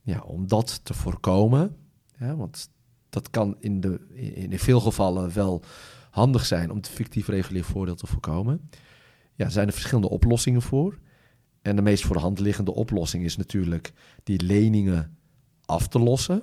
Ja, 0.00 0.20
om 0.20 0.48
dat 0.48 0.80
te 0.84 0.94
voorkomen, 0.94 1.76
ja, 2.18 2.36
want 2.36 2.70
dat 3.08 3.30
kan 3.30 3.56
in, 3.60 3.80
de, 3.80 4.08
in, 4.34 4.58
veel 4.58 4.80
gevallen 4.80 5.34
wel 5.34 5.62
handig 6.10 6.46
zijn 6.46 6.70
om 6.70 6.76
het 6.76 6.88
fictief 6.88 7.28
regulier 7.28 7.64
voordeel 7.64 7.94
te 7.94 8.06
voorkomen. 8.06 8.70
Ja, 9.34 9.48
zijn 9.48 9.66
er 9.66 9.72
verschillende 9.72 10.10
oplossingen 10.10 10.62
voor. 10.62 10.98
En 11.62 11.76
de 11.76 11.82
meest 11.82 12.04
voor 12.04 12.16
de 12.16 12.22
hand 12.22 12.38
liggende 12.38 12.74
oplossing 12.74 13.24
is 13.24 13.36
natuurlijk 13.36 13.92
die 14.22 14.42
leningen 14.42 15.16
af 15.64 15.88
te 15.88 15.98
lossen. 15.98 16.42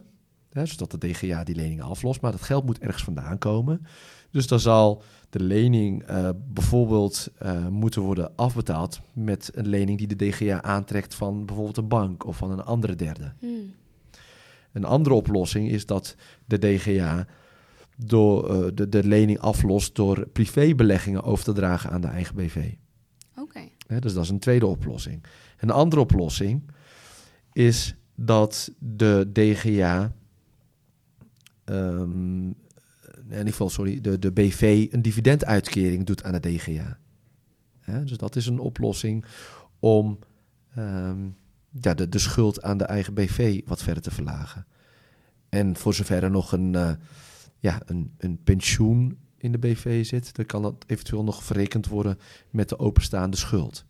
Hè, 0.49 0.65
zodat 0.65 0.91
de 0.91 1.07
DGA 1.07 1.43
die 1.43 1.55
leningen 1.55 1.83
aflost. 1.83 2.21
Maar 2.21 2.31
dat 2.31 2.41
geld 2.41 2.65
moet 2.65 2.79
ergens 2.79 3.03
vandaan 3.03 3.37
komen. 3.37 3.85
Dus 4.31 4.47
dan 4.47 4.59
zal 4.59 5.03
de 5.29 5.39
lening 5.43 6.03
eh, 6.03 6.29
bijvoorbeeld 6.47 7.31
uh, 7.43 7.67
moeten 7.67 8.01
worden 8.01 8.35
afbetaald 8.35 9.01
met 9.13 9.51
een 9.53 9.67
lening 9.67 9.97
die 9.97 10.15
de 10.15 10.27
DGA 10.27 10.61
aantrekt 10.61 11.15
van 11.15 11.45
bijvoorbeeld 11.45 11.77
een 11.77 11.87
bank 11.87 12.25
of 12.25 12.37
van 12.37 12.51
een 12.51 12.63
andere 12.63 12.95
derde. 12.95 13.33
Hmm. 13.39 13.73
Een 14.71 14.85
andere 14.85 15.15
oplossing 15.15 15.69
is 15.69 15.85
dat 15.85 16.15
de 16.45 16.57
DGA 16.57 17.27
door, 18.05 18.51
uh, 18.51 18.67
de, 18.73 18.89
de 18.89 19.03
lening 19.03 19.39
aflost 19.39 19.95
door 19.95 20.27
privébeleggingen 20.27 21.23
over 21.23 21.43
te 21.43 21.53
dragen 21.53 21.89
aan 21.89 22.01
de 22.01 22.07
eigen 22.07 22.35
BV. 22.35 22.73
Oké. 23.35 23.59
Dus 23.99 24.13
dat 24.13 24.23
is 24.23 24.29
een 24.29 24.39
tweede 24.39 24.65
oplossing. 24.65 25.23
Een 25.57 25.69
andere 25.69 26.01
oplossing 26.01 26.71
is 27.53 27.95
dat 28.15 28.71
de 28.79 29.29
DGA, 29.33 30.13
um, 31.65 32.45
in 33.29 33.37
ieder 33.37 33.47
geval, 33.47 33.69
sorry, 33.69 34.01
de, 34.01 34.19
de 34.19 34.31
BV 34.31 34.87
een 34.91 35.01
dividenduitkering 35.01 36.05
doet 36.05 36.23
aan 36.23 36.31
de 36.31 36.39
DGA. 36.39 36.97
Hè, 37.79 38.03
dus 38.03 38.17
dat 38.17 38.35
is 38.35 38.45
een 38.45 38.59
oplossing 38.59 39.25
om 39.79 40.19
um, 40.77 41.35
ja, 41.81 41.93
de, 41.93 42.09
de 42.09 42.19
schuld 42.19 42.61
aan 42.61 42.77
de 42.77 42.83
eigen 42.83 43.13
BV 43.13 43.61
wat 43.65 43.83
verder 43.83 44.03
te 44.03 44.11
verlagen. 44.11 44.65
En 45.49 45.75
voor 45.75 45.93
zover 45.93 46.23
er 46.23 46.31
nog 46.31 46.51
een, 46.51 46.73
uh, 46.73 46.91
ja, 47.59 47.81
een, 47.85 48.13
een 48.17 48.43
pensioen 48.43 49.17
in 49.37 49.51
de 49.51 49.57
BV 49.57 50.05
zit, 50.05 50.35
dan 50.35 50.45
kan 50.45 50.61
dat 50.61 50.83
eventueel 50.87 51.23
nog 51.23 51.43
verrekend 51.43 51.87
worden 51.87 52.17
met 52.49 52.69
de 52.69 52.79
openstaande 52.79 53.37
schuld. 53.37 53.85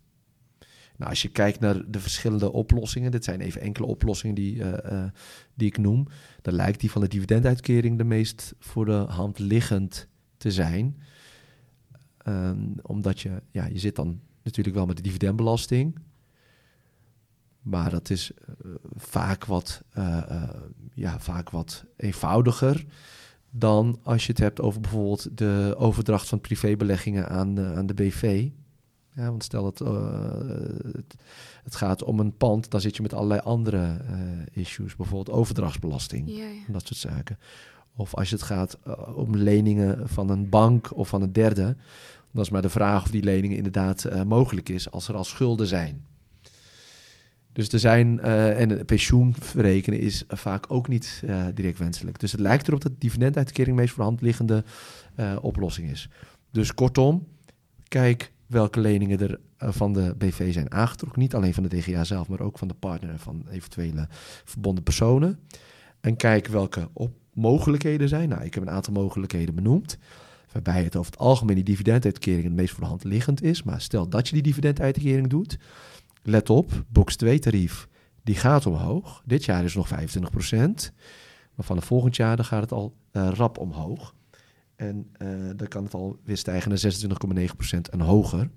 Nou, 0.97 1.11
als 1.11 1.21
je 1.21 1.29
kijkt 1.29 1.59
naar 1.59 1.91
de 1.91 1.99
verschillende 1.99 2.51
oplossingen, 2.51 3.11
dit 3.11 3.23
zijn 3.23 3.41
even 3.41 3.61
enkele 3.61 3.87
oplossingen 3.87 4.35
die, 4.35 4.55
uh, 4.55 4.73
uh, 4.91 5.03
die 5.53 5.67
ik 5.67 5.77
noem, 5.77 6.07
dan 6.41 6.53
lijkt 6.53 6.79
die 6.79 6.91
van 6.91 7.01
de 7.01 7.07
dividenduitkering 7.07 7.97
de 7.97 8.03
meest 8.03 8.53
voor 8.59 8.85
de 8.85 8.91
hand 8.91 9.39
liggend 9.39 10.07
te 10.37 10.51
zijn. 10.51 11.01
Um, 12.27 12.75
omdat 12.81 13.19
je, 13.19 13.41
ja, 13.51 13.65
je 13.65 13.79
zit 13.79 13.95
dan 13.95 14.19
natuurlijk 14.43 14.75
wel 14.75 14.85
met 14.85 14.95
de 14.97 15.03
dividendbelasting, 15.03 15.99
maar 17.61 17.89
dat 17.89 18.09
is 18.09 18.31
uh, 18.31 18.71
vaak, 18.95 19.45
wat, 19.45 19.83
ja, 20.93 21.19
vaak 21.19 21.49
wat 21.49 21.85
eenvoudiger 21.95 22.85
dan 23.49 23.99
als 24.03 24.25
je 24.25 24.31
het 24.31 24.41
hebt 24.41 24.61
over 24.61 24.81
bijvoorbeeld 24.81 25.37
de 25.37 25.75
overdracht 25.77 26.27
van 26.27 26.41
privébeleggingen 26.41 27.29
aan, 27.29 27.59
aan 27.59 27.85
de 27.85 27.93
BV. 27.93 28.47
Ja, 29.15 29.29
want 29.29 29.43
stel 29.43 29.63
dat 29.63 29.81
uh, 29.81 30.21
het, 30.91 31.15
het, 31.63 31.75
gaat 31.75 32.03
om 32.03 32.19
een 32.19 32.37
pand, 32.37 32.69
dan 32.71 32.81
zit 32.81 32.95
je 32.95 33.01
met 33.01 33.13
allerlei 33.13 33.39
andere 33.39 33.97
uh, 34.09 34.17
issues, 34.51 34.95
bijvoorbeeld 34.95 35.37
overdrachtsbelasting, 35.37 36.29
Ja, 36.29 36.35
ja. 36.35 36.71
dat 36.71 36.87
soort 36.87 36.99
zaken. 36.99 37.39
Of 37.95 38.15
als 38.15 38.31
het 38.31 38.41
gaat 38.41 38.77
om 39.15 39.35
leningen 39.35 40.09
van 40.09 40.29
een 40.29 40.49
bank 40.49 40.97
of 40.97 41.07
van 41.07 41.21
een 41.21 41.33
derde, 41.33 41.75
dan 42.31 42.43
is 42.43 42.49
maar 42.49 42.61
de 42.61 42.69
vraag 42.69 43.03
of 43.03 43.11
die 43.11 43.23
leningen 43.23 43.57
inderdaad 43.57 44.25
mogelijk 44.25 44.69
is 44.69 44.91
als 44.91 45.07
er 45.07 45.15
al 45.15 45.23
schulden 45.23 45.67
zijn. 45.67 46.05
Dus 47.53 47.67
er 47.69 47.79
zijn, 47.79 48.19
uh, 48.23 48.59
en 48.59 48.69
een 48.69 48.85
pensioen 48.85 49.35
verrekenen 49.39 49.99
is 49.99 50.23
vaak 50.27 50.65
ook 50.67 50.87
niet 50.87 51.21
uh, 51.25 51.45
direct 51.53 51.77
wenselijk. 51.77 52.19
Dus 52.19 52.31
het 52.31 52.41
lijkt 52.41 52.67
erop 52.67 52.81
dat 52.81 52.91
dividenduitkering 52.97 53.75
meest 53.75 53.93
voor 53.93 54.03
de 54.03 54.09
hand 54.09 54.21
liggende 54.21 54.63
uh, 55.19 55.35
oplossing 55.41 55.89
is. 55.89 56.09
Dus 56.51 56.73
kortom, 56.73 57.27
kijk 57.87 58.31
welke 58.45 58.79
leningen 58.79 59.19
er 59.19 59.39
van 59.57 59.93
de 59.93 60.15
BV 60.17 60.53
zijn 60.53 60.71
aangetrokken. 60.71 61.19
Niet 61.19 61.35
alleen 61.35 61.53
van 61.53 61.63
de 61.63 61.77
DGA 61.77 62.03
zelf, 62.03 62.27
maar 62.27 62.39
ook 62.39 62.57
van 62.57 62.67
de 62.67 62.73
partner 62.73 63.09
en 63.09 63.19
van 63.19 63.45
eventuele 63.51 64.07
verbonden 64.43 64.83
personen. 64.83 65.39
En 66.01 66.15
kijk 66.15 66.47
welke 66.47 66.89
op 66.93 67.11
mogelijkheden 67.33 68.09
zijn. 68.09 68.29
Nou, 68.29 68.43
ik 68.43 68.53
heb 68.53 68.63
een 68.63 68.69
aantal 68.69 68.93
mogelijkheden 68.93 69.55
benoemd. 69.55 69.97
Waarbij 70.51 70.83
het 70.83 70.95
over 70.95 71.11
het 71.11 71.21
algemeen 71.21 71.55
die 71.55 71.63
dividenduitkering 71.63 72.43
het 72.43 72.53
meest 72.53 72.71
voor 72.71 72.83
de 72.83 72.89
hand 72.89 73.03
liggend 73.03 73.41
is. 73.41 73.63
Maar 73.63 73.81
stel 73.81 74.09
dat 74.09 74.27
je 74.27 74.33
die 74.33 74.43
dividenduitkering 74.43 75.27
doet. 75.27 75.57
Let 76.21 76.49
op, 76.49 76.83
box 76.87 77.15
2 77.15 77.39
tarief, 77.39 77.87
die 78.23 78.35
gaat 78.35 78.65
omhoog. 78.65 79.23
Dit 79.25 79.45
jaar 79.45 79.63
is 79.63 79.75
nog 79.75 79.89
25%. 79.89 79.91
Maar 81.55 81.67
van 81.67 81.77
het 81.77 81.85
volgend 81.85 82.15
jaar 82.15 82.35
dan 82.35 82.45
gaat 82.45 82.61
het 82.61 82.71
al 82.71 82.95
uh, 83.11 83.29
rap 83.29 83.57
omhoog. 83.57 84.15
En 84.75 85.09
uh, 85.21 85.49
dan 85.55 85.67
kan 85.67 85.83
het 85.83 85.93
alweer 85.93 86.37
stijgen 86.37 86.69
naar 86.69 86.93
26,9% 87.73 87.79
en 87.91 87.99
hoger. 87.99 88.49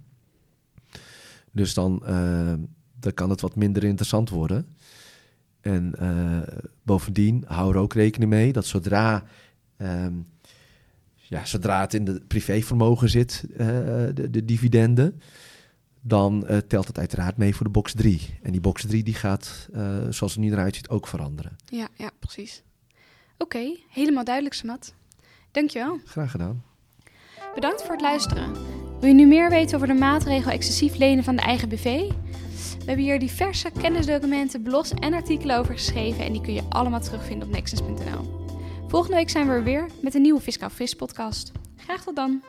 Dus 1.52 1.74
dan, 1.74 2.02
uh, 2.06 2.52
dan 3.00 3.14
kan 3.14 3.30
het 3.30 3.40
wat 3.40 3.56
minder 3.56 3.84
interessant 3.84 4.30
worden. 4.30 4.66
En 5.60 5.94
bovendien, 6.82 7.44
hou 7.46 7.74
er 7.74 7.80
ook 7.80 7.94
rekening 7.94 8.30
mee 8.30 8.52
dat 8.52 8.66
zodra, 8.66 9.24
um, 9.76 10.26
ja, 11.14 11.44
zodra 11.44 11.80
het 11.80 11.94
in 11.94 12.04
de 12.04 12.20
privévermogen 12.26 13.08
zit, 13.08 13.44
de, 13.56 14.28
de, 14.30 14.44
dividenden, 14.44 15.20
dan 16.04 16.46
telt 16.68 16.86
het 16.86 16.98
uiteraard 16.98 17.36
mee 17.36 17.54
voor 17.54 17.66
de 17.66 17.72
box 17.72 17.94
3. 17.94 18.38
En 18.42 18.52
die 18.52 18.60
box 18.60 18.86
3 18.86 19.02
die 19.02 19.14
gaat, 19.14 19.68
zoals 20.10 20.32
het 20.32 20.36
nu 20.36 20.52
eruit 20.52 20.74
ziet, 20.74 20.88
ook 20.88 21.06
veranderen. 21.06 21.56
Ja, 21.64 21.88
ja 21.96 22.10
precies. 22.18 22.62
Oké, 23.38 23.56
okay, 23.56 23.84
helemaal 23.88 24.24
duidelijk, 24.24 24.54
Samat. 24.54 24.94
Dankjewel. 25.50 25.98
Graag 26.04 26.30
gedaan. 26.30 26.62
Bedankt 27.54 27.82
voor 27.82 27.92
het 27.92 28.00
luisteren. 28.00 28.52
Wil 29.00 29.08
je 29.08 29.14
nu 29.14 29.26
meer 29.26 29.50
weten 29.50 29.76
over 29.76 29.88
de 29.88 29.94
maatregel 29.94 30.50
excessief 30.50 30.96
lenen 30.96 31.24
van 31.24 31.36
de 31.36 31.42
eigen 31.42 31.68
BV? 31.68 31.84
We 31.84 32.88
hebben 32.88 33.04
hier 33.04 33.18
diverse 33.18 33.70
kennisdocumenten, 33.80 34.62
blogs 34.62 34.90
en 34.94 35.14
artikelen 35.14 35.58
over 35.58 35.74
geschreven 35.74 36.24
en 36.24 36.32
die 36.32 36.42
kun 36.42 36.54
je 36.54 36.62
allemaal 36.68 37.00
terugvinden 37.00 37.48
op 37.48 37.54
nexus.nl. 37.54 38.40
Volgende 38.88 39.16
week 39.16 39.30
zijn 39.30 39.46
we 39.46 39.52
er 39.52 39.64
weer 39.64 39.88
met 40.02 40.14
een 40.14 40.22
nieuwe 40.22 40.40
Fiscaal 40.40 40.70
Fris 40.70 40.94
podcast. 40.94 41.52
Graag 41.76 42.04
tot 42.04 42.16
dan! 42.16 42.42